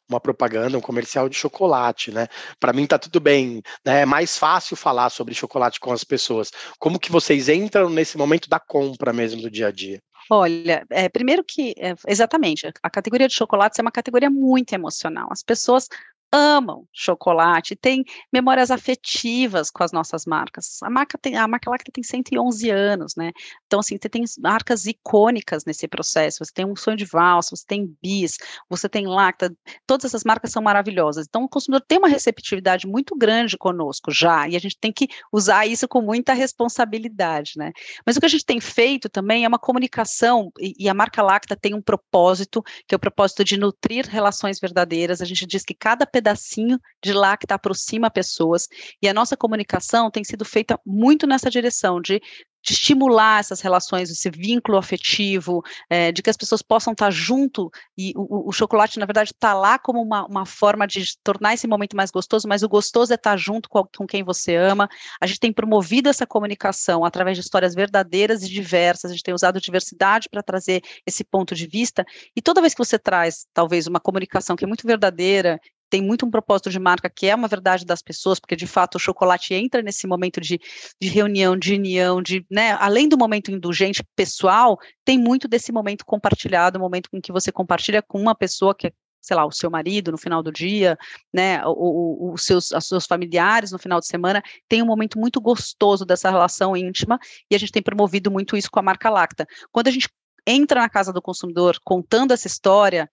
uma 0.08 0.20
propaganda, 0.20 0.78
um 0.78 0.80
comercial 0.80 1.28
de 1.28 1.36
chocolate, 1.36 2.10
né? 2.10 2.28
Para 2.58 2.72
mim 2.72 2.86
tá 2.86 2.98
tudo 2.98 3.20
bem, 3.20 3.62
né? 3.84 4.02
É 4.02 4.06
mais 4.06 4.38
fácil 4.38 4.76
falar 4.76 5.10
sobre 5.10 5.34
chocolate 5.34 5.80
com 5.80 5.92
as 5.92 6.04
pessoas. 6.04 6.50
Como 6.78 6.98
que 6.98 7.10
vocês 7.10 7.48
entram 7.48 7.88
nesse 7.88 8.16
momento 8.16 8.48
da 8.48 8.58
compra 8.58 9.12
mesmo 9.12 9.42
do 9.42 9.50
dia 9.50 9.68
a 9.68 9.72
dia? 9.72 10.00
Olha, 10.30 10.86
é, 10.90 11.08
primeiro 11.08 11.44
que, 11.44 11.74
é, 11.76 11.94
exatamente, 12.06 12.70
a 12.82 12.90
categoria 12.90 13.28
de 13.28 13.34
chocolates 13.34 13.78
é 13.78 13.82
uma 13.82 13.90
categoria 13.90 14.30
muito 14.30 14.72
emocional. 14.72 15.28
As 15.30 15.42
pessoas 15.42 15.88
amam 16.32 16.88
chocolate, 16.92 17.76
tem 17.76 18.04
memórias 18.32 18.70
afetivas 18.70 19.70
com 19.70 19.84
as 19.84 19.92
nossas 19.92 20.24
marcas. 20.24 20.82
A 20.82 20.88
marca 20.88 21.18
tem, 21.18 21.36
a 21.36 21.46
marca 21.46 21.70
Lacta 21.70 21.92
tem 21.92 22.02
111 22.02 22.70
anos, 22.70 23.14
né? 23.16 23.32
Então, 23.66 23.80
assim, 23.80 23.98
você 24.00 24.08
tem 24.08 24.24
marcas 24.40 24.86
icônicas 24.86 25.64
nesse 25.66 25.86
processo. 25.86 26.44
Você 26.44 26.52
tem 26.52 26.64
um 26.64 26.74
sonho 26.74 26.96
de 26.96 27.04
valsa, 27.04 27.54
você 27.54 27.64
tem 27.66 27.94
bis, 28.02 28.38
você 28.68 28.88
tem 28.88 29.06
Lacta, 29.06 29.54
todas 29.86 30.06
essas 30.06 30.24
marcas 30.24 30.50
são 30.50 30.62
maravilhosas. 30.62 31.26
Então, 31.28 31.44
o 31.44 31.48
consumidor 31.48 31.84
tem 31.86 31.98
uma 31.98 32.08
receptividade 32.08 32.86
muito 32.86 33.14
grande 33.16 33.58
conosco 33.58 34.10
já, 34.10 34.48
e 34.48 34.56
a 34.56 34.58
gente 34.58 34.78
tem 34.78 34.92
que 34.92 35.08
usar 35.30 35.66
isso 35.66 35.86
com 35.86 36.00
muita 36.00 36.32
responsabilidade, 36.32 37.52
né? 37.56 37.72
Mas 38.06 38.16
o 38.16 38.20
que 38.20 38.26
a 38.26 38.28
gente 38.28 38.46
tem 38.46 38.60
feito 38.60 39.08
também 39.08 39.44
é 39.44 39.48
uma 39.48 39.58
comunicação, 39.58 40.50
e, 40.58 40.74
e 40.78 40.88
a 40.88 40.94
marca 40.94 41.22
Lacta 41.22 41.56
tem 41.56 41.74
um 41.74 41.82
propósito, 41.82 42.62
que 42.86 42.94
é 42.94 42.96
o 42.96 43.00
propósito 43.00 43.44
de 43.44 43.58
nutrir 43.58 44.06
relações 44.06 44.58
verdadeiras. 44.58 45.20
A 45.20 45.24
gente 45.24 45.46
diz 45.46 45.62
que 45.64 45.74
cada 45.74 46.06
pedacinho 46.22 46.78
de 47.02 47.12
lá 47.12 47.36
que 47.36 47.52
aproxima 47.52 48.10
pessoas. 48.10 48.68
E 49.02 49.08
a 49.08 49.14
nossa 49.14 49.36
comunicação 49.36 50.10
tem 50.10 50.22
sido 50.22 50.44
feita 50.44 50.78
muito 50.86 51.26
nessa 51.26 51.50
direção 51.50 52.00
de 52.00 52.20
de 52.62 52.74
estimular 52.74 53.40
essas 53.40 53.60
relações, 53.60 54.08
esse 54.08 54.30
vínculo 54.30 54.78
afetivo, 54.78 55.62
é, 55.90 56.12
de 56.12 56.22
que 56.22 56.30
as 56.30 56.36
pessoas 56.36 56.62
possam 56.62 56.92
estar 56.92 57.10
junto, 57.10 57.70
e 57.98 58.12
o, 58.14 58.48
o 58.48 58.52
chocolate, 58.52 58.98
na 58.98 59.06
verdade, 59.06 59.32
está 59.32 59.52
lá 59.52 59.78
como 59.78 60.00
uma, 60.00 60.24
uma, 60.26 60.46
forma 60.46 60.86
de 60.86 61.04
tornar 61.24 61.54
esse 61.54 61.66
momento 61.66 61.96
mais 61.96 62.10
gostoso, 62.10 62.46
mas 62.46 62.62
o 62.62 62.68
gostoso 62.68 63.12
é 63.12 63.16
estar 63.16 63.36
junto 63.36 63.68
com, 63.68 63.84
com 63.84 64.06
quem 64.06 64.22
você 64.22 64.54
ama. 64.54 64.88
A 65.20 65.26
gente 65.26 65.40
tem 65.40 65.52
promovido 65.52 66.08
essa 66.08 66.26
comunicação 66.26 67.04
através 67.04 67.36
de 67.36 67.42
histórias 67.42 67.74
verdadeiras 67.74 68.42
e 68.42 68.48
diversas, 68.48 69.10
a 69.10 69.14
gente 69.14 69.24
tem 69.24 69.34
usado 69.34 69.60
diversidade 69.60 70.28
para 70.30 70.42
trazer 70.42 70.82
esse 71.04 71.24
ponto 71.24 71.54
de 71.54 71.66
vista, 71.66 72.04
e 72.36 72.40
toda 72.40 72.60
vez 72.60 72.74
que 72.74 72.84
você 72.84 72.98
traz, 72.98 73.46
talvez, 73.52 73.88
uma 73.88 73.98
comunicação 73.98 74.54
que 74.54 74.64
é 74.64 74.68
muito 74.68 74.86
verdadeira, 74.86 75.60
tem 75.92 76.00
muito 76.00 76.24
um 76.24 76.30
propósito 76.30 76.70
de 76.70 76.78
marca 76.78 77.10
que 77.10 77.26
é 77.26 77.34
uma 77.34 77.46
verdade 77.46 77.84
das 77.84 78.00
pessoas, 78.00 78.40
porque 78.40 78.56
de 78.56 78.66
fato 78.66 78.94
o 78.94 78.98
chocolate 78.98 79.52
entra 79.52 79.82
nesse 79.82 80.06
momento 80.06 80.40
de, 80.40 80.58
de 80.98 81.08
reunião, 81.10 81.54
de 81.54 81.74
união, 81.74 82.22
de, 82.22 82.46
né, 82.50 82.72
além 82.80 83.06
do 83.06 83.18
momento 83.18 83.50
indulgente 83.50 84.02
pessoal, 84.16 84.78
tem 85.04 85.18
muito 85.18 85.46
desse 85.46 85.70
momento 85.70 86.06
compartilhado, 86.06 86.78
o 86.78 86.80
momento 86.80 87.10
em 87.12 87.20
que 87.20 87.30
você 87.30 87.52
compartilha 87.52 88.00
com 88.00 88.18
uma 88.18 88.34
pessoa 88.34 88.74
que 88.74 88.86
é 88.86 88.92
sei 89.20 89.36
lá, 89.36 89.46
o 89.46 89.52
seu 89.52 89.70
marido 89.70 90.10
no 90.10 90.18
final 90.18 90.42
do 90.42 90.50
dia, 90.50 90.98
né, 91.32 91.60
os 91.64 92.42
seus, 92.42 92.72
os 92.72 92.88
seus 92.88 93.06
familiares 93.06 93.70
no 93.70 93.78
final 93.78 94.00
de 94.00 94.06
semana, 94.06 94.42
tem 94.68 94.82
um 94.82 94.86
momento 94.86 95.16
muito 95.16 95.40
gostoso 95.40 96.04
dessa 96.04 96.28
relação 96.28 96.76
íntima, 96.76 97.20
e 97.48 97.54
a 97.54 97.58
gente 97.58 97.70
tem 97.70 97.82
promovido 97.82 98.32
muito 98.32 98.56
isso 98.56 98.68
com 98.68 98.80
a 98.80 98.82
marca 98.82 99.08
Lacta. 99.08 99.46
Quando 99.70 99.86
a 99.86 99.90
gente 99.92 100.08
entra 100.44 100.80
na 100.80 100.88
casa 100.88 101.12
do 101.12 101.22
consumidor 101.22 101.78
contando 101.84 102.32
essa 102.32 102.48
história, 102.48 103.08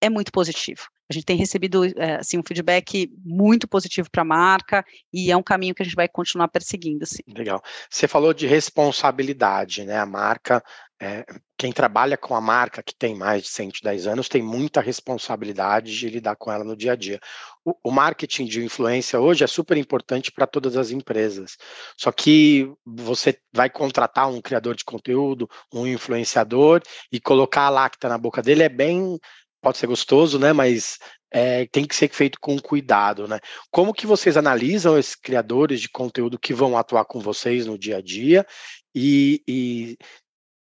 é 0.00 0.08
muito 0.08 0.30
positivo 0.30 0.82
a 1.08 1.12
gente 1.12 1.24
tem 1.24 1.36
recebido 1.36 1.84
é, 1.84 2.16
assim, 2.16 2.38
um 2.38 2.42
feedback 2.46 3.10
muito 3.24 3.66
positivo 3.66 4.10
para 4.10 4.22
a 4.22 4.26
marca 4.26 4.84
e 5.12 5.30
é 5.30 5.36
um 5.36 5.42
caminho 5.42 5.74
que 5.74 5.82
a 5.82 5.84
gente 5.84 5.96
vai 5.96 6.06
continuar 6.06 6.48
perseguindo. 6.48 7.04
Assim. 7.04 7.22
Legal. 7.34 7.62
Você 7.88 8.06
falou 8.06 8.34
de 8.34 8.46
responsabilidade, 8.46 9.84
né? 9.84 9.98
A 9.98 10.04
marca, 10.04 10.62
é, 11.00 11.24
quem 11.56 11.72
trabalha 11.72 12.18
com 12.18 12.34
a 12.34 12.40
marca 12.40 12.82
que 12.82 12.94
tem 12.94 13.14
mais 13.14 13.44
de 13.44 13.48
110 13.48 14.06
anos 14.06 14.28
tem 14.28 14.42
muita 14.42 14.82
responsabilidade 14.82 15.96
de 15.96 16.10
lidar 16.10 16.36
com 16.36 16.52
ela 16.52 16.62
no 16.62 16.76
dia 16.76 16.92
a 16.92 16.96
dia. 16.96 17.18
O, 17.64 17.74
o 17.84 17.90
marketing 17.90 18.44
de 18.44 18.62
influência 18.62 19.18
hoje 19.18 19.42
é 19.42 19.46
super 19.46 19.78
importante 19.78 20.30
para 20.30 20.46
todas 20.46 20.76
as 20.76 20.90
empresas. 20.90 21.56
Só 21.96 22.12
que 22.12 22.70
você 22.84 23.38
vai 23.50 23.70
contratar 23.70 24.28
um 24.28 24.42
criador 24.42 24.76
de 24.76 24.84
conteúdo, 24.84 25.48
um 25.72 25.86
influenciador 25.86 26.82
e 27.10 27.18
colocar 27.18 27.62
a 27.62 27.70
lacta 27.70 28.10
na 28.10 28.18
boca 28.18 28.42
dele 28.42 28.62
é 28.62 28.68
bem 28.68 29.18
pode 29.60 29.78
ser 29.78 29.86
gostoso, 29.86 30.38
né? 30.38 30.52
Mas 30.52 30.98
é, 31.30 31.66
tem 31.66 31.86
que 31.86 31.94
ser 31.94 32.08
feito 32.10 32.38
com 32.40 32.58
cuidado, 32.58 33.28
né? 33.28 33.38
Como 33.70 33.94
que 33.94 34.06
vocês 34.06 34.36
analisam 34.36 34.98
esses 34.98 35.14
criadores 35.14 35.80
de 35.80 35.88
conteúdo 35.88 36.38
que 36.38 36.54
vão 36.54 36.76
atuar 36.76 37.04
com 37.04 37.20
vocês 37.20 37.66
no 37.66 37.78
dia 37.78 37.98
a 37.98 38.02
dia? 38.02 38.46
E, 38.94 39.42
e 39.46 39.96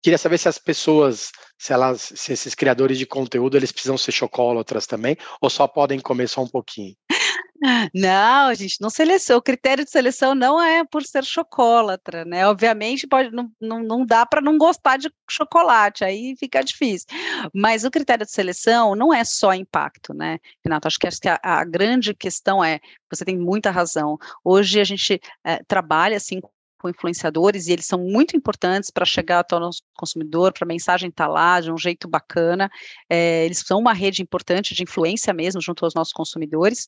queria 0.03 0.19
saber 0.19 0.39
se 0.39 0.49
as 0.49 0.59
pessoas, 0.59 1.31
se 1.59 1.73
elas, 1.73 2.13
se 2.15 2.33
esses 2.33 2.55
criadores 2.55 2.99
de 2.99 3.07
conteúdo, 3.07 3.57
eles 3.57 3.73
precisam 3.73 3.99
ser 3.99 4.13
chocólatras 4.13 4.87
também, 4.87 5.17
ou 5.41 5.51
só 5.51 5.67
podem 5.67 6.01
comer 6.01 6.29
só 6.29 6.43
um 6.43 6.49
pouquinho? 6.49 6.95
Não, 7.95 8.55
gente 8.55 8.81
não 8.81 8.91
seleciona. 8.91 9.39
O 9.39 9.43
critério 9.43 9.85
de 9.85 9.91
seleção 9.91 10.35
não 10.35 10.61
é 10.61 10.85
por 10.85 11.03
ser 11.03 11.25
chocólatra, 11.25 12.25
né? 12.25 12.47
Obviamente, 12.47 13.07
pode, 13.07 13.31
não, 13.31 13.51
não, 13.61 13.83
não 13.83 14.07
dá 14.07 14.25
para 14.25 14.41
não 14.41 14.57
gostar 14.57 14.97
de 14.97 15.11
chocolate, 15.31 16.05
aí 16.05 16.35
fica 16.39 16.63
difícil. 16.63 17.07
Mas 17.55 17.85
o 17.85 17.91
critério 17.91 18.25
de 18.25 18.33
seleção 18.33 18.95
não 18.95 19.13
é 19.13 19.25
só 19.25 19.53
impacto, 19.55 20.15
né, 20.15 20.39
Renato? 20.65 20.89
Acho 20.89 20.99
que, 20.99 21.07
acho 21.07 21.21
que 21.21 21.29
a, 21.29 21.39
a 21.43 21.65
grande 21.65 22.15
questão 22.15 22.63
é, 22.65 22.81
você 23.11 23.25
tem 23.25 23.39
muita 23.39 23.71
razão. 23.71 24.19
Hoje 24.45 24.81
a 24.81 24.85
gente 24.85 25.21
é, 25.45 25.63
trabalha 25.67 26.17
assim 26.17 26.41
com 26.79 26.91
influenciadores 26.91 27.67
e 27.67 27.73
eles 27.73 27.87
são 27.87 27.99
muito 27.99 28.37
importantes 28.37 28.91
para 28.91 29.05
chegar 29.05 29.41
até 29.41 29.57
o 29.57 29.61
nosso 29.61 29.83
consumidor, 29.97 30.53
para 30.53 30.65
a 30.65 30.69
mensagem 30.69 31.09
estar 31.09 31.27
tá 31.27 31.31
lá 31.31 31.61
de 31.61 31.73
um 31.73 31.79
jeito 31.79 32.09
bacana. 32.09 32.71
É, 33.09 33.45
eles 33.45 33.59
são 33.59 33.79
uma 33.79 33.93
rede 33.93 34.23
importante 34.23 34.75
de 34.75 34.83
influência 34.83 35.33
mesmo 35.33 35.61
junto 35.61 35.85
aos 35.85 35.95
nossos 35.95 36.13
consumidores 36.13 36.87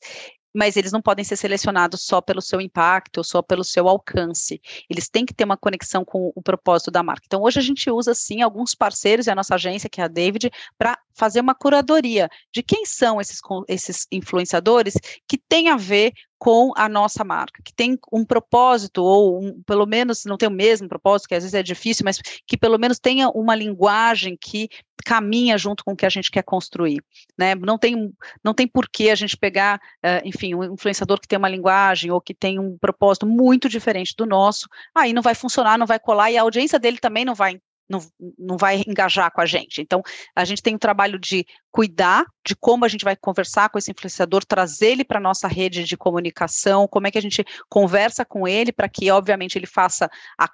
mas 0.53 0.75
eles 0.75 0.91
não 0.91 1.01
podem 1.01 1.23
ser 1.23 1.35
selecionados 1.35 2.01
só 2.01 2.21
pelo 2.21 2.41
seu 2.41 2.59
impacto, 2.59 3.19
ou 3.19 3.23
só 3.23 3.41
pelo 3.41 3.63
seu 3.63 3.87
alcance. 3.87 4.61
Eles 4.89 5.09
têm 5.09 5.25
que 5.25 5.33
ter 5.33 5.43
uma 5.43 5.57
conexão 5.57 6.03
com 6.03 6.31
o 6.35 6.41
propósito 6.41 6.91
da 6.91 7.03
marca. 7.03 7.23
Então, 7.25 7.41
hoje 7.41 7.59
a 7.59 7.63
gente 7.63 7.89
usa, 7.89 8.13
sim, 8.13 8.41
alguns 8.41 8.73
parceiros 8.75 9.27
e 9.27 9.31
a 9.31 9.35
nossa 9.35 9.55
agência, 9.55 9.89
que 9.89 10.01
é 10.01 10.03
a 10.03 10.07
David, 10.07 10.49
para 10.77 10.97
fazer 11.19 11.41
uma 11.41 11.53
curadoria 11.53 12.29
de 12.53 12.63
quem 12.63 12.85
são 12.85 13.19
esses, 13.19 13.39
esses 13.67 14.07
influenciadores 14.09 14.93
que 15.27 15.37
tem 15.37 15.67
a 15.67 15.75
ver 15.75 16.13
com 16.39 16.71
a 16.77 16.87
nossa 16.87 17.21
marca, 17.25 17.61
que 17.61 17.73
tem 17.73 17.99
um 18.13 18.23
propósito, 18.23 19.03
ou 19.03 19.43
um, 19.43 19.61
pelo 19.63 19.85
menos, 19.85 20.23
não 20.23 20.37
tem 20.37 20.47
o 20.47 20.51
mesmo 20.51 20.87
propósito, 20.87 21.27
que 21.27 21.35
às 21.35 21.43
vezes 21.43 21.53
é 21.53 21.61
difícil, 21.61 22.05
mas 22.05 22.21
que 22.47 22.57
pelo 22.57 22.77
menos 22.79 22.97
tenha 22.97 23.27
uma 23.29 23.53
linguagem 23.53 24.37
que 24.39 24.69
caminha 25.05 25.57
junto 25.57 25.83
com 25.83 25.91
o 25.91 25.95
que 25.97 26.05
a 26.05 26.09
gente 26.09 26.31
quer 26.31 26.43
construir, 26.43 27.03
né? 27.37 27.55
Não 27.55 27.77
tem, 27.77 28.13
não 28.41 28.53
tem 28.53 28.65
porquê 28.65 29.09
a 29.09 29.15
gente 29.15 29.35
pegar, 29.35 29.81
uh, 29.97 30.21
enfim, 30.23 30.55
um 30.55 30.63
influenciador 30.73 31.19
que 31.19 31.27
tem 31.27 31.37
uma 31.37 31.49
linguagem 31.49 32.09
ou 32.09 32.21
que 32.21 32.33
tem 32.33 32.57
um 32.57 32.77
propósito 32.77 33.25
muito 33.25 33.67
diferente 33.67 34.13
do 34.17 34.25
nosso, 34.25 34.67
aí 34.95 35.11
não 35.11 35.21
vai 35.21 35.35
funcionar, 35.35 35.77
não 35.77 35.85
vai 35.85 35.99
colar 35.99 36.31
e 36.31 36.37
a 36.37 36.41
audiência 36.41 36.79
dele 36.79 36.99
também 36.99 37.25
não 37.25 37.35
vai 37.35 37.59
não, 37.89 37.99
não 38.37 38.57
vai 38.57 38.83
engajar 38.87 39.31
com 39.31 39.41
a 39.41 39.45
gente. 39.45 39.81
Então, 39.81 40.01
a 40.35 40.45
gente 40.45 40.61
tem 40.61 40.75
um 40.75 40.79
trabalho 40.79 41.17
de 41.17 41.45
cuidar 41.71 42.25
de 42.45 42.55
como 42.55 42.85
a 42.85 42.87
gente 42.87 43.03
vai 43.03 43.15
conversar 43.15 43.69
com 43.69 43.77
esse 43.77 43.91
influenciador, 43.91 44.45
trazer 44.45 44.91
ele 44.91 45.03
para 45.03 45.17
a 45.17 45.21
nossa 45.21 45.47
rede 45.47 45.83
de 45.83 45.97
comunicação, 45.97 46.87
como 46.87 47.07
é 47.07 47.11
que 47.11 47.17
a 47.17 47.21
gente 47.21 47.43
conversa 47.69 48.23
com 48.23 48.47
ele 48.47 48.71
para 48.71 48.87
que, 48.87 49.09
obviamente, 49.09 49.57
ele 49.57 49.67
faça 49.67 50.09
a 50.37 50.47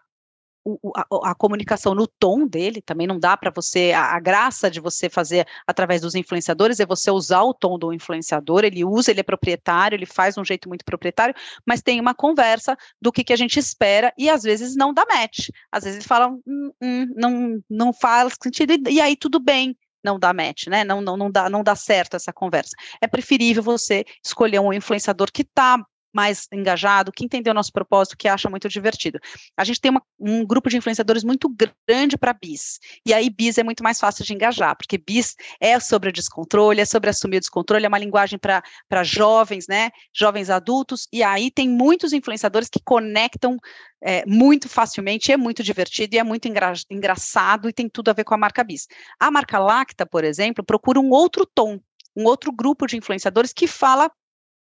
o, 0.65 0.91
a, 0.95 1.31
a, 1.31 1.35
comunicação 1.35 1.93
no 1.93 2.07
tom 2.07 2.47
dele, 2.47 2.81
também 2.81 3.05
não 3.05 3.19
dá 3.19 3.37
para 3.37 3.51
você, 3.51 3.91
a, 3.91 4.15
a, 4.15 4.19
graça 4.19 4.69
de 4.69 4.79
você 4.79 5.07
fazer 5.07 5.47
através 5.67 6.01
dos 6.01 6.15
influenciadores 6.15 6.79
é 6.79 6.85
você 6.85 7.11
usar 7.11 7.43
o 7.43 7.53
tom 7.53 7.77
do 7.77 7.93
influenciador, 7.93 8.65
ele 8.65 8.83
usa, 8.83 9.11
ele 9.11 9.19
é 9.19 9.23
proprietário, 9.23 9.95
ele 9.95 10.07
faz 10.07 10.37
um 10.37 10.43
jeito 10.43 10.67
muito 10.67 10.83
proprietário, 10.83 11.35
mas 11.65 11.83
tem 11.83 12.01
uma 12.01 12.15
conversa 12.15 12.75
do 12.99 13.11
que, 13.11 13.23
que 13.23 13.33
a 13.33 13.37
gente 13.37 13.59
espera 13.59 14.11
e 14.17 14.27
às 14.27 14.41
vezes 14.41 14.75
não 14.75 14.91
dá 14.91 15.05
match, 15.05 15.49
às 15.71 15.83
vezes 15.83 15.99
ele 15.99 16.07
fala, 16.07 16.29
hum, 16.29 16.71
hum, 16.81 17.05
não, 17.15 17.59
não 17.69 17.93
faz 17.93 18.35
sentido, 18.41 18.73
e, 18.73 18.95
e 18.95 19.01
aí 19.01 19.15
tudo 19.15 19.39
bem, 19.39 19.77
não 20.03 20.19
dá 20.19 20.33
match, 20.33 20.67
né? 20.67 20.83
Não, 20.83 21.01
não, 21.01 21.17
não, 21.17 21.31
dá, 21.31 21.49
não 21.49 21.63
dá 21.63 21.75
certo 21.75 22.15
essa 22.15 22.31
conversa. 22.31 22.75
É 23.01 23.07
preferível 23.07 23.63
você 23.63 24.05
escolher 24.23 24.59
um 24.59 24.71
influenciador 24.71 25.31
que 25.31 25.41
está 25.41 25.83
mais 26.15 26.47
engajado, 26.51 27.11
que 27.11 27.25
entendeu 27.25 27.51
o 27.51 27.53
nosso 27.53 27.73
propósito, 27.73 28.17
que 28.17 28.27
acha 28.27 28.49
muito 28.49 28.69
divertido. 28.69 29.19
A 29.57 29.63
gente 29.65 29.81
tem 29.81 29.91
uma, 29.91 30.01
um 30.17 30.45
grupo 30.45 30.69
de 30.69 30.77
influenciadores 30.77 31.23
muito 31.23 31.53
grande 31.87 32.17
para 32.17 32.33
bis, 32.33 32.79
e 33.05 33.13
aí 33.13 33.29
bis 33.29 33.57
é 33.57 33.63
muito 33.63 33.83
mais 33.83 33.99
fácil 33.99 34.23
de 34.23 34.33
engajar, 34.33 34.77
porque 34.77 34.97
bis 34.97 35.35
é 35.59 35.77
sobre 35.79 36.11
descontrole, 36.11 36.79
é 36.79 36.85
sobre 36.85 37.09
assumir 37.09 37.37
o 37.37 37.39
descontrole, 37.41 37.85
é 37.85 37.87
uma 37.89 37.99
linguagem 37.99 38.39
para 38.39 39.03
jovens, 39.03 39.67
né, 39.67 39.91
jovens 40.15 40.49
adultos, 40.49 41.07
e 41.11 41.21
aí 41.21 41.51
tem 41.51 41.67
muitos 41.67 42.13
influenciadores 42.13 42.69
que 42.69 42.79
conectam 42.83 43.57
é, 44.01 44.23
muito 44.25 44.69
facilmente, 44.69 45.31
é 45.31 45.37
muito 45.37 45.63
divertido 45.63 46.15
e 46.15 46.19
é 46.19 46.23
muito 46.23 46.47
engra 46.47 46.73
engraçado 46.89 47.67
e 47.67 47.73
tem 47.73 47.89
tudo 47.89 48.09
a 48.09 48.13
ver 48.13 48.23
com 48.23 48.33
a 48.33 48.37
marca 48.37 48.63
bis. 48.63 48.87
A 49.19 49.29
marca 49.29 49.59
Lacta, 49.59 50.05
por 50.05 50.23
exemplo, 50.23 50.63
procura 50.63 50.99
um 50.99 51.09
outro 51.09 51.45
tom, 51.45 51.79
um 52.15 52.23
outro 52.25 52.51
grupo 52.51 52.85
de 52.87 52.95
influenciadores 52.95 53.51
que 53.51 53.67
fala 53.67 54.09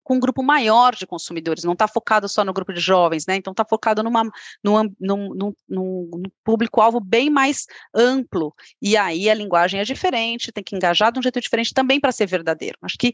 com 0.09 0.15
um 0.15 0.19
grupo 0.19 0.41
maior 0.41 0.95
de 0.95 1.05
consumidores, 1.05 1.63
não 1.63 1.73
está 1.73 1.87
focado 1.87 2.27
só 2.27 2.43
no 2.43 2.51
grupo 2.51 2.73
de 2.73 2.79
jovens, 2.79 3.27
né? 3.27 3.35
Então 3.35 3.51
está 3.51 3.63
focado 3.63 4.01
numa, 4.01 4.23
num, 4.63 4.91
num, 4.99 5.53
num, 5.69 6.23
público-alvo 6.43 6.99
bem 6.99 7.29
mais 7.29 7.67
amplo. 7.93 8.51
E 8.81 8.97
aí 8.97 9.29
a 9.29 9.35
linguagem 9.35 9.79
é 9.79 9.83
diferente, 9.83 10.51
tem 10.51 10.63
que 10.63 10.75
engajar 10.75 11.11
de 11.11 11.19
um 11.19 11.21
jeito 11.21 11.39
diferente 11.39 11.75
também 11.75 11.99
para 11.99 12.11
ser 12.11 12.25
verdadeiro. 12.25 12.75
Acho 12.81 12.97
que 12.97 13.13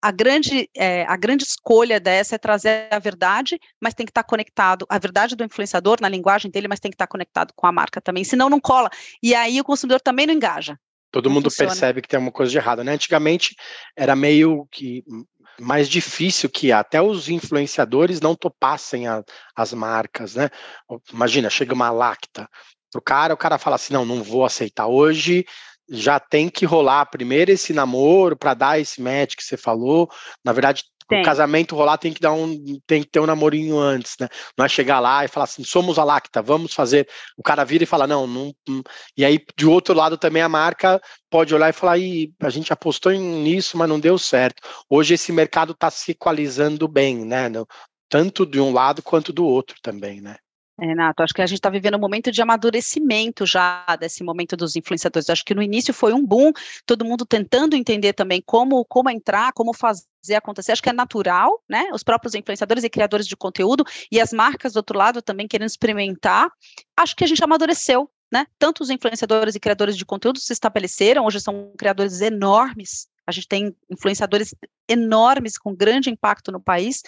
a 0.00 0.12
grande, 0.12 0.70
é, 0.76 1.04
a 1.08 1.16
grande 1.16 1.42
escolha 1.42 1.98
dessa 1.98 2.36
é 2.36 2.38
trazer 2.38 2.86
a 2.92 3.00
verdade, 3.00 3.58
mas 3.80 3.92
tem 3.92 4.06
que 4.06 4.10
estar 4.10 4.22
tá 4.22 4.28
conectado, 4.28 4.86
a 4.88 5.00
verdade 5.00 5.34
do 5.34 5.42
influenciador 5.42 5.98
na 6.00 6.08
linguagem 6.08 6.52
dele, 6.52 6.68
mas 6.68 6.78
tem 6.78 6.92
que 6.92 6.94
estar 6.94 7.08
tá 7.08 7.10
conectado 7.10 7.52
com 7.56 7.66
a 7.66 7.72
marca 7.72 8.00
também, 8.00 8.22
senão 8.22 8.48
não 8.48 8.60
cola. 8.60 8.88
E 9.20 9.34
aí 9.34 9.60
o 9.60 9.64
consumidor 9.64 10.00
também 10.00 10.24
não 10.24 10.34
engaja. 10.34 10.78
Todo 11.10 11.26
não 11.26 11.34
mundo 11.34 11.50
funciona. 11.50 11.70
percebe 11.70 12.00
que 12.00 12.08
tem 12.08 12.18
uma 12.18 12.32
coisa 12.32 12.50
de 12.50 12.56
errado, 12.56 12.84
né? 12.84 12.92
Antigamente 12.92 13.54
era 13.96 14.16
meio 14.16 14.66
que 14.70 15.04
mais 15.62 15.88
difícil 15.88 16.50
que 16.50 16.72
até 16.72 17.00
os 17.00 17.28
influenciadores 17.28 18.20
não 18.20 18.34
topassem 18.34 19.06
a, 19.06 19.22
as 19.56 19.72
marcas, 19.72 20.34
né? 20.34 20.50
Imagina, 21.12 21.48
chega 21.48 21.74
uma 21.74 21.90
lacta 21.90 22.48
pro 22.90 23.00
cara, 23.00 23.32
o 23.32 23.38
cara 23.38 23.58
fala 23.58 23.76
assim, 23.76 23.94
não, 23.94 24.04
não 24.04 24.22
vou 24.22 24.44
aceitar 24.44 24.86
hoje, 24.86 25.46
já 25.88 26.20
tem 26.20 26.48
que 26.48 26.64
rolar 26.64 27.06
primeiro 27.06 27.50
esse 27.50 27.72
namoro 27.72 28.36
para 28.36 28.54
dar 28.54 28.78
esse 28.78 29.00
match 29.00 29.34
que 29.34 29.42
você 29.42 29.56
falou. 29.56 30.08
Na 30.44 30.52
verdade, 30.52 30.84
tem. 31.12 31.22
o 31.22 31.24
casamento 31.24 31.76
rolar 31.76 31.98
tem 31.98 32.12
que 32.12 32.20
dar 32.20 32.32
um 32.32 32.56
tem 32.86 33.02
que 33.02 33.10
ter 33.10 33.20
um 33.20 33.26
namorinho 33.26 33.78
antes, 33.78 34.16
né? 34.20 34.28
Não 34.56 34.64
é 34.64 34.68
chegar 34.68 35.00
lá 35.00 35.24
e 35.24 35.28
falar 35.28 35.44
assim, 35.44 35.64
somos 35.64 35.98
a 35.98 36.04
Lacta, 36.04 36.42
vamos 36.42 36.74
fazer. 36.74 37.08
O 37.36 37.42
cara 37.42 37.64
vira 37.64 37.84
e 37.84 37.86
fala 37.86 38.06
não, 38.06 38.26
não, 38.26 38.52
não. 38.68 38.82
E 39.16 39.24
aí 39.24 39.38
de 39.56 39.66
outro 39.66 39.94
lado 39.94 40.16
também 40.16 40.42
a 40.42 40.48
marca 40.48 41.00
pode 41.30 41.54
olhar 41.54 41.70
e 41.70 41.72
falar, 41.72 41.98
e 41.98 42.32
a 42.40 42.50
gente 42.50 42.72
apostou 42.72 43.12
nisso, 43.12 43.76
mas 43.78 43.88
não 43.88 44.00
deu 44.00 44.18
certo. 44.18 44.62
Hoje 44.88 45.14
esse 45.14 45.32
mercado 45.32 45.72
está 45.72 45.90
se 45.90 46.12
equalizando 46.12 46.86
bem, 46.88 47.24
né? 47.24 47.50
Tanto 48.08 48.44
de 48.44 48.60
um 48.60 48.72
lado 48.72 49.02
quanto 49.02 49.32
do 49.32 49.44
outro 49.44 49.76
também, 49.82 50.20
né? 50.20 50.36
Renato, 50.86 51.22
acho 51.22 51.34
que 51.34 51.42
a 51.42 51.46
gente 51.46 51.58
está 51.58 51.70
vivendo 51.70 51.96
um 51.96 52.00
momento 52.00 52.30
de 52.30 52.42
amadurecimento 52.42 53.46
já 53.46 53.84
desse 53.98 54.24
momento 54.24 54.56
dos 54.56 54.74
influenciadores. 54.74 55.30
Acho 55.30 55.44
que 55.44 55.54
no 55.54 55.62
início 55.62 55.92
foi 55.94 56.12
um 56.12 56.24
boom, 56.24 56.52
todo 56.84 57.04
mundo 57.04 57.24
tentando 57.24 57.76
entender 57.76 58.12
também 58.12 58.42
como, 58.44 58.84
como 58.84 59.10
entrar, 59.10 59.52
como 59.52 59.72
fazer 59.72 60.34
acontecer. 60.34 60.72
Acho 60.72 60.82
que 60.82 60.88
é 60.88 60.92
natural, 60.92 61.62
né? 61.68 61.88
Os 61.92 62.02
próprios 62.02 62.34
influenciadores 62.34 62.84
e 62.84 62.90
criadores 62.90 63.26
de 63.26 63.36
conteúdo 63.36 63.84
e 64.10 64.20
as 64.20 64.32
marcas 64.32 64.72
do 64.72 64.78
outro 64.78 64.98
lado 64.98 65.22
também 65.22 65.46
querendo 65.46 65.68
experimentar. 65.68 66.50
Acho 66.96 67.14
que 67.14 67.24
a 67.24 67.26
gente 67.26 67.42
amadureceu, 67.44 68.10
né? 68.32 68.46
Tanto 68.58 68.82
os 68.82 68.90
influenciadores 68.90 69.54
e 69.54 69.60
criadores 69.60 69.96
de 69.96 70.04
conteúdo 70.04 70.38
se 70.38 70.52
estabeleceram, 70.52 71.26
hoje 71.26 71.40
são 71.40 71.72
criadores 71.76 72.20
enormes 72.20 73.08
a 73.26 73.30
gente 73.30 73.46
tem 73.46 73.76
influenciadores 73.90 74.54
enormes 74.88 75.56
com 75.56 75.74
grande 75.74 76.10
impacto 76.10 76.50
no 76.50 76.60
país 76.60 77.02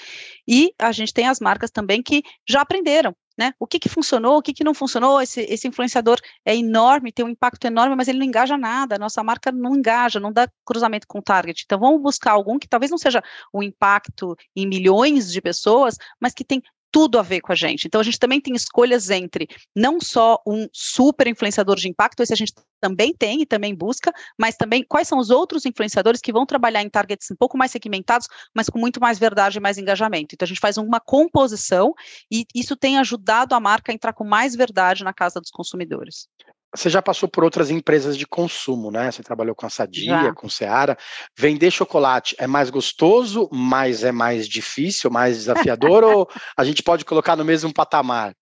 e 0.46 0.72
a 0.78 0.92
gente 0.92 1.12
tem 1.12 1.26
as 1.26 1.40
marcas 1.40 1.70
também 1.70 2.02
que 2.02 2.22
já 2.48 2.60
aprenderam, 2.60 3.14
né? 3.36 3.52
O 3.58 3.66
que, 3.66 3.78
que 3.78 3.88
funcionou, 3.88 4.38
o 4.38 4.42
que, 4.42 4.52
que 4.52 4.64
não 4.64 4.74
funcionou? 4.74 5.20
Esse, 5.20 5.40
esse 5.42 5.66
influenciador 5.68 6.18
é 6.44 6.54
enorme, 6.54 7.12
tem 7.12 7.24
um 7.24 7.28
impacto 7.28 7.64
enorme, 7.66 7.96
mas 7.96 8.08
ele 8.08 8.18
não 8.18 8.26
engaja 8.26 8.56
nada. 8.56 8.96
A 8.96 8.98
nossa 8.98 9.22
marca 9.22 9.50
não 9.50 9.76
engaja, 9.76 10.20
não 10.20 10.32
dá 10.32 10.48
cruzamento 10.64 11.06
com 11.06 11.18
o 11.18 11.22
target. 11.22 11.62
Então, 11.64 11.78
vamos 11.78 12.00
buscar 12.02 12.32
algum 12.32 12.58
que 12.58 12.68
talvez 12.68 12.90
não 12.90 12.98
seja 12.98 13.22
um 13.52 13.62
impacto 13.62 14.36
em 14.54 14.66
milhões 14.66 15.30
de 15.30 15.40
pessoas, 15.40 15.96
mas 16.20 16.32
que 16.32 16.44
tem 16.44 16.62
tudo 16.94 17.18
a 17.18 17.22
ver 17.22 17.40
com 17.40 17.50
a 17.50 17.56
gente. 17.56 17.88
Então 17.88 18.00
a 18.00 18.04
gente 18.04 18.20
também 18.20 18.40
tem 18.40 18.54
escolhas 18.54 19.10
entre 19.10 19.48
não 19.74 19.98
só 20.00 20.40
um 20.46 20.68
super 20.72 21.26
influenciador 21.26 21.74
de 21.74 21.88
impacto, 21.88 22.22
esse 22.22 22.32
a 22.32 22.36
gente 22.36 22.52
também 22.80 23.12
tem 23.12 23.42
e 23.42 23.46
também 23.46 23.74
busca, 23.74 24.12
mas 24.38 24.54
também 24.54 24.84
quais 24.88 25.08
são 25.08 25.18
os 25.18 25.28
outros 25.28 25.66
influenciadores 25.66 26.20
que 26.20 26.32
vão 26.32 26.46
trabalhar 26.46 26.82
em 26.82 26.88
targets 26.88 27.28
um 27.32 27.34
pouco 27.34 27.58
mais 27.58 27.72
segmentados, 27.72 28.28
mas 28.54 28.68
com 28.68 28.78
muito 28.78 29.00
mais 29.00 29.18
verdade 29.18 29.58
e 29.58 29.60
mais 29.60 29.76
engajamento. 29.76 30.36
Então 30.36 30.46
a 30.46 30.48
gente 30.48 30.60
faz 30.60 30.76
uma 30.76 31.00
composição 31.00 31.92
e 32.30 32.44
isso 32.54 32.76
tem 32.76 32.96
ajudado 32.98 33.56
a 33.56 33.60
marca 33.60 33.90
a 33.90 33.94
entrar 33.94 34.12
com 34.12 34.22
mais 34.22 34.54
verdade 34.54 35.02
na 35.02 35.12
casa 35.12 35.40
dos 35.40 35.50
consumidores. 35.50 36.28
Você 36.74 36.90
já 36.90 37.00
passou 37.00 37.28
por 37.28 37.44
outras 37.44 37.70
empresas 37.70 38.16
de 38.16 38.26
consumo, 38.26 38.90
né? 38.90 39.10
Você 39.10 39.22
trabalhou 39.22 39.54
com 39.54 39.64
a 39.64 39.70
Sadia, 39.70 40.06
já. 40.06 40.34
com 40.34 40.48
Seara. 40.48 40.96
Vender 41.38 41.70
chocolate 41.70 42.34
é 42.38 42.46
mais 42.46 42.68
gostoso, 42.68 43.48
mas 43.52 44.02
é 44.02 44.10
mais 44.10 44.48
difícil, 44.48 45.10
mais 45.10 45.36
desafiador, 45.36 46.02
ou 46.02 46.28
a 46.56 46.64
gente 46.64 46.82
pode 46.82 47.04
colocar 47.04 47.36
no 47.36 47.44
mesmo 47.44 47.72
patamar? 47.72 48.34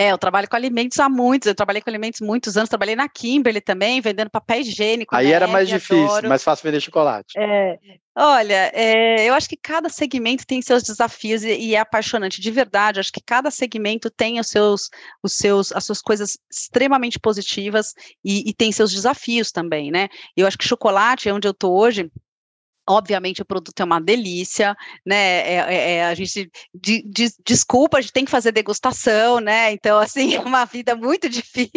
É, 0.00 0.12
eu 0.12 0.16
trabalho 0.16 0.48
com 0.48 0.56
alimentos 0.56 0.98
há 0.98 1.10
muitos, 1.10 1.46
eu 1.46 1.54
trabalhei 1.54 1.82
com 1.82 1.90
alimentos 1.90 2.22
muitos 2.22 2.56
anos, 2.56 2.70
trabalhei 2.70 2.96
na 2.96 3.06
Kimberly 3.06 3.60
também, 3.60 4.00
vendendo 4.00 4.30
papel 4.30 4.62
higiênico. 4.62 5.14
Aí 5.14 5.30
era 5.30 5.46
mais 5.46 5.68
difícil, 5.68 6.06
adoro. 6.06 6.26
mais 6.26 6.42
fácil 6.42 6.62
vender 6.64 6.80
chocolate. 6.80 7.38
É, 7.38 7.78
olha, 8.16 8.70
é, 8.72 9.28
eu 9.28 9.34
acho 9.34 9.46
que 9.46 9.58
cada 9.58 9.90
segmento 9.90 10.46
tem 10.46 10.62
seus 10.62 10.82
desafios 10.82 11.44
e, 11.44 11.54
e, 11.54 11.74
é 11.74 11.80
apaixonante, 11.80 12.40
de 12.40 12.50
verdade, 12.50 12.98
acho 12.98 13.12
que 13.12 13.20
cada 13.20 13.50
segmento 13.50 14.08
tem 14.08 14.40
os 14.40 14.46
seus, 14.46 14.88
os 15.22 15.34
seus, 15.34 15.70
as 15.70 15.84
suas 15.84 16.00
coisas 16.00 16.38
extremamente 16.50 17.20
positivas 17.20 17.92
e, 18.24 18.48
e 18.48 18.54
tem 18.54 18.72
seus 18.72 18.90
desafios 18.90 19.52
também, 19.52 19.90
né? 19.90 20.08
Eu 20.34 20.46
acho 20.46 20.56
que 20.56 20.66
chocolate, 20.66 21.28
é 21.28 21.34
onde 21.34 21.46
eu 21.46 21.52
estou 21.52 21.78
hoje, 21.78 22.10
Obviamente 22.90 23.42
o 23.42 23.44
produto 23.44 23.80
é 23.80 23.84
uma 23.84 24.00
delícia, 24.00 24.76
né? 25.06 25.16
É, 25.16 25.54
é, 25.54 25.94
é 25.96 26.04
a 26.04 26.14
gente 26.14 26.50
de, 26.74 27.02
de, 27.02 27.28
desculpa, 27.44 27.98
a 27.98 28.00
gente 28.00 28.12
tem 28.12 28.24
que 28.24 28.30
fazer 28.30 28.52
degustação, 28.52 29.40
né? 29.40 29.72
Então, 29.72 29.98
assim, 29.98 30.34
é 30.36 30.40
uma 30.40 30.64
vida 30.64 30.94
muito 30.96 31.28
difícil. 31.28 31.70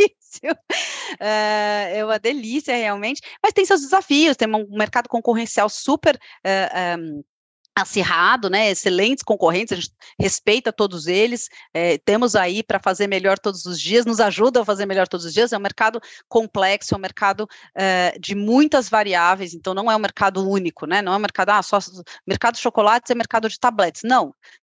É, 1.20 2.00
é 2.00 2.06
uma 2.06 2.18
delícia 2.18 2.76
realmente, 2.76 3.22
mas 3.42 3.54
tem 3.54 3.64
seus 3.66 3.82
desafios, 3.82 4.36
tem 4.36 4.48
um 4.48 4.66
mercado 4.72 5.08
concorrencial 5.08 5.70
super 5.70 6.16
uh, 6.16 7.00
um, 7.00 7.24
acirrado, 7.76 8.50
né, 8.50 8.70
excelentes 8.70 9.24
concorrentes, 9.24 9.72
a 9.72 9.76
gente 9.76 9.92
respeita 10.20 10.72
todos 10.72 11.08
eles, 11.08 11.50
é, 11.74 11.98
temos 11.98 12.36
aí 12.36 12.62
para 12.62 12.80
fazer 12.80 13.08
melhor 13.08 13.40
todos 13.40 13.66
os 13.66 13.80
dias, 13.80 14.06
nos 14.06 14.20
ajuda 14.20 14.62
a 14.62 14.66
fazer 14.66 14.86
melhor 14.86 15.08
todos 15.08 15.26
os 15.26 15.34
dias, 15.34 15.52
é 15.52 15.58
um 15.58 15.62
mercado 15.62 16.00
complexo, 16.28 16.94
é 16.94 16.98
um 16.98 17.02
mercado 17.02 17.48
é, 17.76 18.16
de 18.20 18.36
muitas 18.36 18.90
variáveis, 18.90 19.54
então 19.54 19.74
não 19.74 19.92
é 19.92 19.96
um 19.96 20.00
mercado 20.00 20.48
único, 20.48 20.86
né, 20.86 21.02
não 21.02 21.14
é 21.14 21.18
um 21.18 21.20
mercado, 21.20 21.50
ah, 21.50 21.64
só 21.64 21.80
mercado 22.28 22.56
de 22.56 22.62
chocolates 22.62 23.10
é 23.10 23.16
mercado 23.16 23.50
de 23.50 23.60
tabletes, 23.60 24.04
não, 24.04 24.34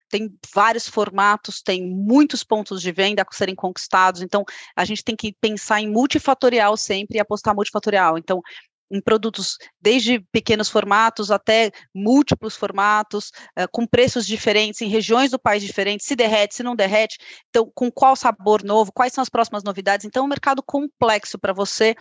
tem 0.09 0.33
vários 0.53 0.87
formatos, 0.87 1.61
tem 1.61 1.85
muitos 1.85 2.43
pontos 2.43 2.81
de 2.81 2.91
venda 2.91 3.21
a 3.21 3.35
serem 3.35 3.55
conquistados, 3.55 4.21
então 4.21 4.45
a 4.73 4.85
gente 4.85 5.03
tem 5.03 5.15
que 5.15 5.35
pensar 5.41 5.81
em 5.81 5.91
multifatorial 5.91 6.77
sempre 6.77 7.17
e 7.17 7.19
apostar 7.19 7.53
multifatorial. 7.53 8.17
Então, 8.17 8.41
em 8.91 9.01
produtos 9.01 9.57
desde 9.81 10.19
pequenos 10.31 10.69
formatos 10.69 11.31
até 11.31 11.71
múltiplos 11.93 12.55
formatos, 12.55 13.29
uh, 13.59 13.67
com 13.71 13.85
preços 13.87 14.25
diferentes, 14.25 14.81
em 14.81 14.87
regiões 14.87 15.31
do 15.31 15.39
país 15.39 15.63
diferentes, 15.63 16.05
se 16.05 16.15
derrete, 16.15 16.55
se 16.55 16.63
não 16.63 16.75
derrete, 16.75 17.17
então 17.49 17.71
com 17.73 17.91
qual 17.91 18.15
sabor 18.15 18.63
novo, 18.63 18.91
quais 18.91 19.13
são 19.13 19.21
as 19.21 19.29
próximas 19.29 19.63
novidades. 19.63 20.05
Então, 20.05 20.23
é 20.23 20.25
um 20.25 20.29
mercado 20.29 20.61
complexo 20.63 21.37
para 21.39 21.53
você 21.53 21.95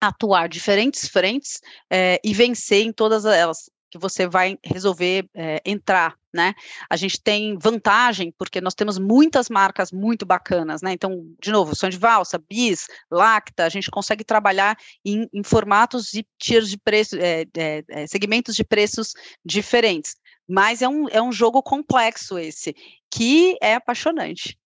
atuar 0.00 0.48
diferentes 0.48 1.08
frentes 1.08 1.60
eh, 1.90 2.18
e 2.24 2.32
vencer 2.32 2.86
em 2.86 2.92
todas 2.92 3.24
elas 3.26 3.70
que 3.90 3.98
você 3.98 4.26
vai 4.26 4.58
resolver 4.64 5.28
é, 5.34 5.60
entrar, 5.64 6.14
né? 6.32 6.54
A 6.88 6.96
gente 6.96 7.20
tem 7.20 7.58
vantagem, 7.58 8.32
porque 8.38 8.60
nós 8.60 8.74
temos 8.74 8.98
muitas 8.98 9.48
marcas 9.48 9.90
muito 9.90 10.24
bacanas, 10.24 10.80
né? 10.80 10.92
Então, 10.92 11.26
de 11.42 11.50
novo, 11.50 11.74
Sonho 11.74 11.92
de 11.92 11.98
Valsa, 11.98 12.38
Bis, 12.38 12.86
Lacta, 13.10 13.64
a 13.64 13.68
gente 13.68 13.90
consegue 13.90 14.24
trabalhar 14.24 14.76
em, 15.04 15.28
em 15.32 15.42
formatos 15.42 16.14
e 16.14 16.26
tiers 16.38 16.70
de 16.70 16.78
preço, 16.78 17.16
é, 17.18 17.44
é, 17.56 18.06
segmentos 18.06 18.54
de 18.54 18.64
preços 18.64 19.12
diferentes. 19.44 20.16
Mas 20.48 20.82
é 20.82 20.88
um, 20.88 21.08
é 21.08 21.22
um 21.22 21.32
jogo 21.32 21.62
complexo 21.62 22.38
esse, 22.38 22.74
que 23.10 23.56
é 23.60 23.74
apaixonante. 23.74 24.56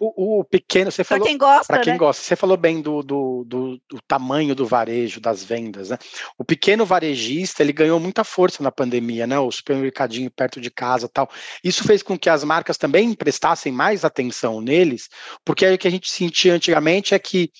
O, 0.00 0.40
o 0.40 0.44
pequeno, 0.44 0.90
você 0.90 1.04
falou. 1.04 1.22
Para 1.22 1.28
quem 1.28 1.38
gosta. 1.38 1.72
Para 1.72 1.82
quem 1.82 1.92
né? 1.92 1.98
gosta, 1.98 2.22
você 2.22 2.36
falou 2.36 2.56
bem 2.56 2.80
do, 2.80 3.02
do, 3.02 3.44
do, 3.44 3.80
do, 3.88 4.00
tamanho 4.06 4.54
do 4.54 4.66
varejo, 4.66 5.20
das 5.20 5.44
vendas, 5.44 5.90
né? 5.90 5.98
O 6.36 6.44
pequeno 6.44 6.84
varejista, 6.84 7.62
ele 7.62 7.72
ganhou 7.72 8.00
muita 8.00 8.24
força 8.24 8.62
na 8.62 8.72
pandemia, 8.72 9.26
né? 9.26 9.38
O 9.38 9.50
supermercadinho 9.50 10.30
perto 10.30 10.60
de 10.60 10.70
casa 10.70 11.08
tal. 11.08 11.30
Isso 11.62 11.84
fez 11.84 12.02
com 12.02 12.18
que 12.18 12.30
as 12.30 12.44
marcas 12.44 12.76
também 12.76 13.14
prestassem 13.14 13.72
mais 13.72 14.04
atenção 14.04 14.60
neles, 14.60 15.08
porque 15.44 15.64
aí 15.64 15.74
o 15.74 15.78
que 15.78 15.88
a 15.88 15.90
gente 15.90 16.10
sentia 16.10 16.54
antigamente 16.54 17.14
é 17.14 17.18
que 17.18 17.50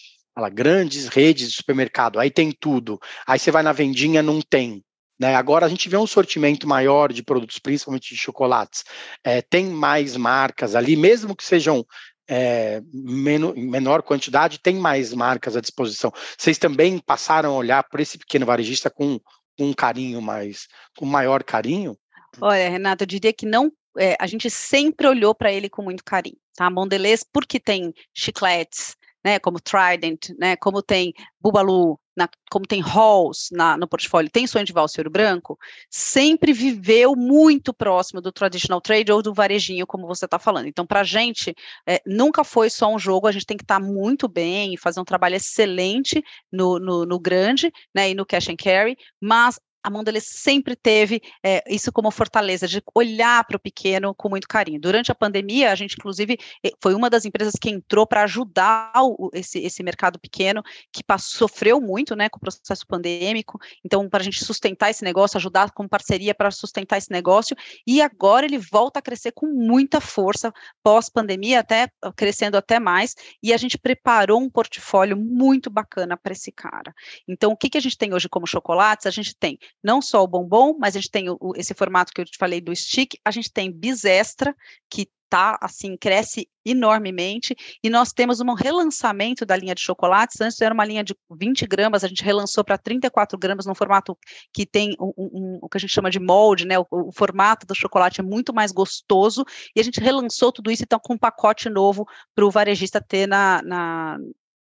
grandes 0.49 1.09
redes 1.09 1.51
de 1.51 1.57
supermercado, 1.57 2.21
aí 2.21 2.31
tem 2.31 2.53
tudo. 2.53 3.01
Aí 3.27 3.41
você 3.41 3.51
vai 3.51 3.65
na 3.65 3.73
vendinha, 3.73 4.23
não 4.23 4.41
tem. 4.41 4.85
Né? 5.19 5.35
Agora 5.35 5.67
a 5.67 5.69
gente 5.69 5.89
vê 5.89 5.97
um 5.97 6.07
sortimento 6.07 6.67
maior 6.67 7.13
de 7.13 7.23
produtos, 7.23 7.59
principalmente 7.59 8.15
de 8.15 8.21
chocolates. 8.21 8.85
É, 9.25 9.43
tem 9.43 9.67
mais 9.67 10.17
marcas 10.17 10.75
ali, 10.75 10.97
mesmo 10.97 11.35
que 11.35 11.45
sejam 11.45 11.85
é, 12.29 12.83
menor, 12.93 14.03
quantidade, 14.03 14.61
tem 14.61 14.77
mais 14.77 15.13
marcas 15.15 15.57
à 15.57 15.61
disposição. 15.61 16.13
Vocês 16.37 16.59
também 16.59 16.99
passaram 16.99 17.55
a 17.55 17.57
olhar 17.57 17.83
para 17.85 18.03
esse 18.03 18.19
pequeno 18.19 18.47
varejista 18.47 18.91
com, 18.91 19.19
com 19.57 19.65
um 19.71 19.73
carinho 19.73 20.21
mais, 20.21 20.69
com 20.97 21.07
maior 21.07 21.43
carinho? 21.43 21.97
Olha, 22.41 22.69
Renata, 22.69 23.05
eu 23.05 23.07
diria 23.07 23.33
que 23.33 23.47
não 23.47 23.73
é, 23.99 24.17
a 24.21 24.27
gente 24.27 24.49
sempre 24.49 25.07
olhou 25.09 25.35
para 25.35 25.53
ele 25.53 25.69
com 25.69 25.83
muito 25.83 26.05
carinho, 26.05 26.37
tá? 26.55 26.71
Mondelez, 26.71 27.25
porque 27.25 27.59
tem 27.59 27.93
chicletes, 28.15 28.97
né, 29.25 29.39
como 29.39 29.61
Trident, 29.61 30.31
né, 30.39 30.55
como 30.57 30.83
tem 30.83 31.13
Bubalu, 31.41 31.99
na, 32.19 32.29
como 32.51 32.67
tem 32.67 32.81
Halls 32.81 33.49
na, 33.53 33.77
no 33.77 33.87
portfólio, 33.87 34.31
tem 34.31 34.47
sonho 34.47 34.65
de 34.65 34.73
valsa 34.73 35.01
ouro 35.01 35.09
branco, 35.09 35.57
sempre 35.89 36.53
viveu 36.53 37.15
muito 37.15 37.73
próximo 37.73 38.21
do 38.21 38.33
traditional 38.33 38.81
trade 38.81 39.13
ou 39.13 39.23
do 39.23 39.33
varejinho, 39.33 39.87
como 39.87 40.07
você 40.07 40.25
está 40.25 40.39
falando. 40.39 40.67
Então, 40.67 40.85
para 40.85 41.01
a 41.01 41.05
gente, 41.05 41.55
é, 41.87 42.03
nunca 42.05 42.43
foi 42.43 42.69
só 42.69 42.93
um 42.93 42.99
jogo, 42.99 43.29
a 43.29 43.33
gente 43.33 43.47
tem 43.47 43.57
que 43.57 43.63
estar 43.63 43.81
tá 43.81 43.87
muito 43.87 44.27
bem, 44.29 44.77
fazer 44.77 45.01
um 45.01 45.05
trabalho 45.05 45.37
excelente 45.37 46.23
no, 46.51 46.81
no, 46.81 47.07
no 47.07 47.21
grande, 47.21 47.73
né, 47.95 48.11
e 48.11 48.15
no 48.15 48.27
cash 48.27 48.49
and 48.49 48.57
carry, 48.57 48.97
mas 49.21 49.61
a 49.83 49.91
Mondelez 49.91 50.25
sempre 50.27 50.77
teve 50.77 51.21
é, 51.43 51.63
isso 51.69 51.91
como 51.93 52.11
fortaleza, 52.11 52.67
de 52.67 52.83
olhar 52.95 53.45
para 53.45 53.57
o 53.57 53.61
pequeno 53.61 54.15
com 54.15 54.29
muito 54.29 54.47
carinho. 54.47 54.81
Durante 54.81 55.11
a 55.11 55.15
pandemia, 55.15 55.73
a 55.73 55.75
gente, 55.75 55.97
inclusive, 55.99 56.39
foi 56.83 56.95
uma 56.95 57.11
das 57.11 57.25
empresas 57.25 57.55
que 57.61 57.71
entrou 57.71 58.07
para 58.07 58.23
ajudar 58.25 58.93
o, 58.97 59.31
esse, 59.33 59.59
esse 59.59 59.83
mercado 59.83 60.19
pequeno, 60.19 60.63
que 60.93 61.03
passou, 61.03 61.49
sofreu 61.49 61.81
muito 61.81 62.15
né, 62.15 62.29
com 62.29 62.37
o 62.37 62.41
processo 62.41 62.87
pandêmico. 62.87 63.59
Então, 63.85 64.09
para 64.09 64.21
a 64.21 64.23
gente 64.23 64.45
sustentar 64.45 64.91
esse 64.91 65.03
negócio, 65.03 65.39
ajudar 65.39 65.71
com 65.73 65.89
parceria 65.89 66.35
para 66.35 66.51
sustentar 66.51 66.99
esse 66.99 67.11
negócio, 67.11 67.57
e 67.87 68.03
agora 68.03 68.45
ele 68.45 68.59
volta 68.59 68.99
a 68.99 69.03
crescer 69.03 69.33
com 69.33 69.47
muita 69.47 70.01
força, 70.01 70.53
pós-pandemia, 70.83 71.61
até 71.61 71.89
crescendo 72.17 72.57
até 72.57 72.79
mais, 72.79 73.15
e 73.43 73.53
a 73.53 73.57
gente 73.57 73.79
preparou 73.79 74.41
um 74.41 74.51
portfólio 74.51 75.17
muito 75.17 75.71
bacana 75.71 76.17
para 76.17 76.33
esse 76.33 76.53
cara. 76.53 76.95
Então, 77.27 77.53
o 77.53 77.57
que, 77.57 77.71
que 77.71 77.79
a 77.79 77.81
gente 77.81 77.97
tem 77.97 78.13
hoje 78.13 78.29
como 78.29 78.47
chocolates? 78.47 79.07
A 79.07 79.11
gente 79.11 79.35
tem 79.37 79.59
não 79.83 80.01
só 80.03 80.23
o 80.23 80.27
bombom, 80.27 80.77
mas 80.79 80.97
a 80.97 81.01
gente 81.01 81.11
tem 81.11 81.29
o, 81.29 81.39
esse 81.57 81.75
formato 81.75 82.13
que 82.13 82.21
eu 82.21 82.25
te 82.25 82.39
falei 82.39 82.61
do 82.61 82.75
stick, 82.75 83.15
a 83.25 83.31
gente 83.31 83.53
tem 83.53 83.71
bis 83.71 84.05
extra, 84.05 84.55
que 84.91 85.09
tá 85.29 85.59
assim, 85.61 85.97
cresce 85.97 86.49
enormemente, 86.65 87.55
e 87.83 87.89
nós 87.89 88.13
temos 88.13 88.41
um 88.41 88.55
relançamento 88.55 89.45
da 89.47 89.57
linha 89.57 89.75
de 89.75 89.81
chocolates, 89.81 90.41
antes 90.41 90.61
era 90.61 90.75
uma 90.75 90.85
linha 90.85 91.05
de 91.05 91.15
20 91.31 91.67
gramas, 91.67 92.05
a 92.05 92.09
gente 92.09 92.23
relançou 92.23 92.65
para 92.65 92.77
34 92.77 93.39
gramas 93.39 93.67
num 93.67 93.75
formato 93.75 94.17
que 94.53 94.67
tem 94.67 94.95
um, 95.01 95.13
um, 95.17 95.59
o 95.63 95.69
que 95.69 95.79
a 95.79 95.81
gente 95.81 95.93
chama 95.93 96.11
de 96.11 96.19
molde, 96.19 96.67
né, 96.67 96.79
o, 96.79 96.87
o, 96.91 97.13
formato 97.13 97.67
do 97.67 97.75
chocolate 97.75 98.21
é 98.21 98.25
muito 98.25 98.55
mais 98.55 98.73
gostoso, 98.73 99.45
e 99.75 99.81
a 99.81 99.85
gente 99.85 100.01
relançou 100.01 100.53
tudo 100.53 100.71
isso, 100.71 100.83
então 100.83 101.01
com 101.03 101.15
um 101.15 101.19
pacote 101.19 101.69
novo 101.69 102.07
para 102.35 102.45
o 102.45 102.51
varejista 102.51 103.01
ter 103.01 103.27
na, 103.27 103.63
na, 103.63 104.19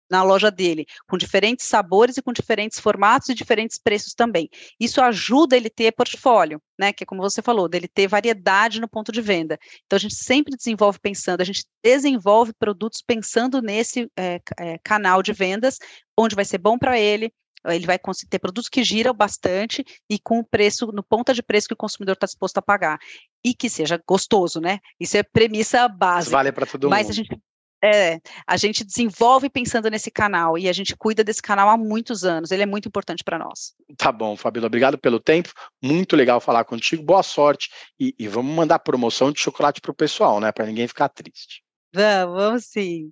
na 0.09 0.23
loja 0.23 0.49
dele, 0.49 0.85
com 1.07 1.17
diferentes 1.17 1.65
sabores 1.65 2.17
e 2.17 2.21
com 2.21 2.31
diferentes 2.31 2.79
formatos 2.79 3.29
e 3.29 3.33
diferentes 3.33 3.77
preços 3.77 4.13
também. 4.13 4.49
Isso 4.79 5.01
ajuda 5.01 5.55
ele 5.55 5.69
ter 5.69 5.91
portfólio, 5.91 6.61
né? 6.79 6.93
Que 6.93 7.03
é 7.03 7.07
como 7.07 7.21
você 7.21 7.41
falou, 7.41 7.67
dele 7.67 7.87
ter 7.87 8.07
variedade 8.07 8.79
no 8.79 8.87
ponto 8.87 9.11
de 9.11 9.21
venda. 9.21 9.57
Então 9.85 9.97
a 9.97 9.99
gente 9.99 10.15
sempre 10.15 10.55
desenvolve 10.55 10.99
pensando, 10.99 11.41
a 11.41 11.45
gente 11.45 11.65
desenvolve 11.83 12.53
produtos 12.53 13.01
pensando 13.01 13.61
nesse 13.61 14.09
é, 14.17 14.41
é, 14.59 14.77
canal 14.83 15.21
de 15.21 15.33
vendas, 15.33 15.77
onde 16.17 16.35
vai 16.35 16.45
ser 16.45 16.57
bom 16.57 16.77
para 16.77 16.99
ele, 16.99 17.31
ele 17.65 17.85
vai 17.85 17.99
ter 18.29 18.39
produtos 18.39 18.69
que 18.69 18.83
giram 18.83 19.13
bastante 19.13 19.83
e 20.09 20.19
com 20.19 20.39
o 20.39 20.43
preço, 20.43 20.87
no 20.87 21.03
ponta 21.03 21.33
de 21.33 21.43
preço 21.43 21.67
que 21.67 21.73
o 21.73 21.77
consumidor 21.77 22.13
está 22.13 22.25
disposto 22.25 22.57
a 22.57 22.61
pagar. 22.61 22.99
E 23.43 23.53
que 23.53 23.69
seja 23.69 24.01
gostoso, 24.07 24.59
né? 24.59 24.79
Isso 24.99 25.17
é 25.17 25.23
premissa 25.23 25.87
básica. 25.87 26.21
Isso 26.21 26.31
vale 26.31 26.51
para 26.51 26.65
todo 26.65 26.89
Mas 26.89 27.07
mundo. 27.07 27.11
a 27.11 27.15
gente 27.15 27.41
É, 27.83 28.19
a 28.47 28.57
gente 28.57 28.83
desenvolve 28.83 29.49
pensando 29.49 29.89
nesse 29.89 30.09
canal 30.09 30.57
e 30.57 30.67
a 30.67 30.73
gente 30.73 30.95
cuida 30.95 31.23
desse 31.23 31.41
canal 31.41 31.69
há 31.69 31.77
muitos 31.77 32.23
anos. 32.23 32.51
Ele 32.51 32.63
é 32.63 32.65
muito 32.65 32.87
importante 32.87 33.23
para 33.23 33.37
nós. 33.37 33.73
Tá 33.95 34.11
bom, 34.11 34.35
Fabíola, 34.35 34.67
obrigado 34.67 34.97
pelo 34.97 35.19
tempo. 35.19 35.53
Muito 35.81 36.15
legal 36.15 36.41
falar 36.41 36.63
contigo. 36.63 37.03
Boa 37.03 37.21
sorte 37.21 37.69
e, 37.99 38.15
e 38.17 38.27
vamos 38.27 38.53
mandar 38.53 38.79
promoção 38.79 39.31
de 39.31 39.39
chocolate 39.39 39.79
para 39.79 39.91
o 39.91 39.95
pessoal, 39.95 40.39
né? 40.39 40.51
Para 40.51 40.65
ninguém 40.65 40.87
ficar 40.87 41.09
triste. 41.09 41.63
Vamos, 41.93 42.35
vamos 42.35 42.65
sim. 42.65 43.11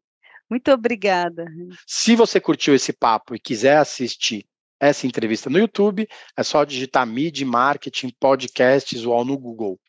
Muito 0.49 0.71
obrigada. 0.71 1.45
Se 1.87 2.15
você 2.15 2.39
curtiu 2.39 2.75
esse 2.75 2.93
papo 2.93 3.35
e 3.35 3.39
quiser 3.39 3.77
assistir 3.77 4.45
essa 4.79 5.07
entrevista 5.07 5.49
no 5.49 5.57
YouTube, 5.57 6.07
é 6.37 6.43
só 6.43 6.63
digitar 6.63 7.05
Mid 7.05 7.41
Marketing 7.41 8.11
Podcasts 8.19 9.05
UOL 9.05 9.25
no 9.25 9.37
Google. 9.37 9.79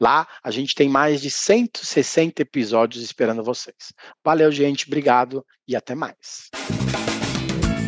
Lá 0.00 0.26
a 0.42 0.50
gente 0.50 0.74
tem 0.74 0.88
mais 0.88 1.20
de 1.20 1.30
160 1.30 2.40
episódios 2.42 3.02
esperando 3.02 3.42
vocês. 3.42 3.92
Valeu, 4.24 4.50
gente, 4.50 4.86
obrigado 4.86 5.44
e 5.66 5.76
até 5.76 5.94
mais. 5.94 6.50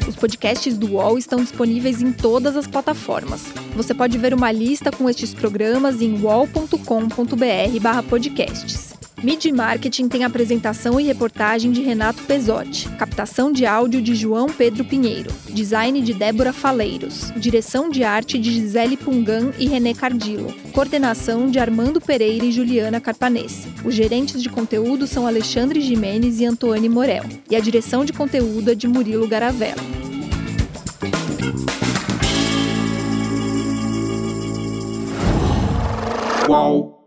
Os 0.06 0.16
podcasts 0.16 0.78
do 0.78 0.92
UOL 0.92 1.18
estão 1.18 1.40
disponíveis 1.40 2.02
em 2.02 2.12
todas 2.12 2.56
as 2.56 2.66
plataformas. 2.66 3.52
Você 3.74 3.94
pode 3.94 4.18
ver 4.18 4.34
uma 4.34 4.52
lista 4.52 4.92
com 4.92 5.08
estes 5.08 5.32
programas 5.34 6.00
em 6.00 6.20
wall.com.br/podcasts. 6.20 8.93
Mid 9.24 9.42
Marketing 9.46 10.06
tem 10.06 10.22
apresentação 10.22 11.00
e 11.00 11.04
reportagem 11.04 11.72
de 11.72 11.80
Renato 11.80 12.22
Pesotti, 12.24 12.90
captação 12.90 13.50
de 13.50 13.64
áudio 13.64 14.02
de 14.02 14.14
João 14.14 14.48
Pedro 14.48 14.84
Pinheiro, 14.84 15.30
design 15.48 16.02
de 16.02 16.12
Débora 16.12 16.52
Faleiros, 16.52 17.32
direção 17.34 17.88
de 17.88 18.04
arte 18.04 18.38
de 18.38 18.52
Gisele 18.52 18.98
Pungan 18.98 19.50
e 19.58 19.66
René 19.66 19.94
Cardillo, 19.94 20.52
coordenação 20.74 21.50
de 21.50 21.58
Armando 21.58 22.02
Pereira 22.02 22.44
e 22.44 22.52
Juliana 22.52 23.00
Carpanese. 23.00 23.66
Os 23.82 23.94
gerentes 23.94 24.42
de 24.42 24.50
conteúdo 24.50 25.06
são 25.06 25.26
Alexandre 25.26 25.80
Jimenez 25.80 26.38
e 26.40 26.44
Antônio 26.44 26.90
Morel, 26.90 27.24
e 27.50 27.56
a 27.56 27.60
direção 27.60 28.04
de 28.04 28.12
conteúdo 28.12 28.72
é 28.72 28.74
de 28.74 28.86
Murilo 28.86 29.26
Garavella. 29.26 29.80
Qual? 36.44 37.03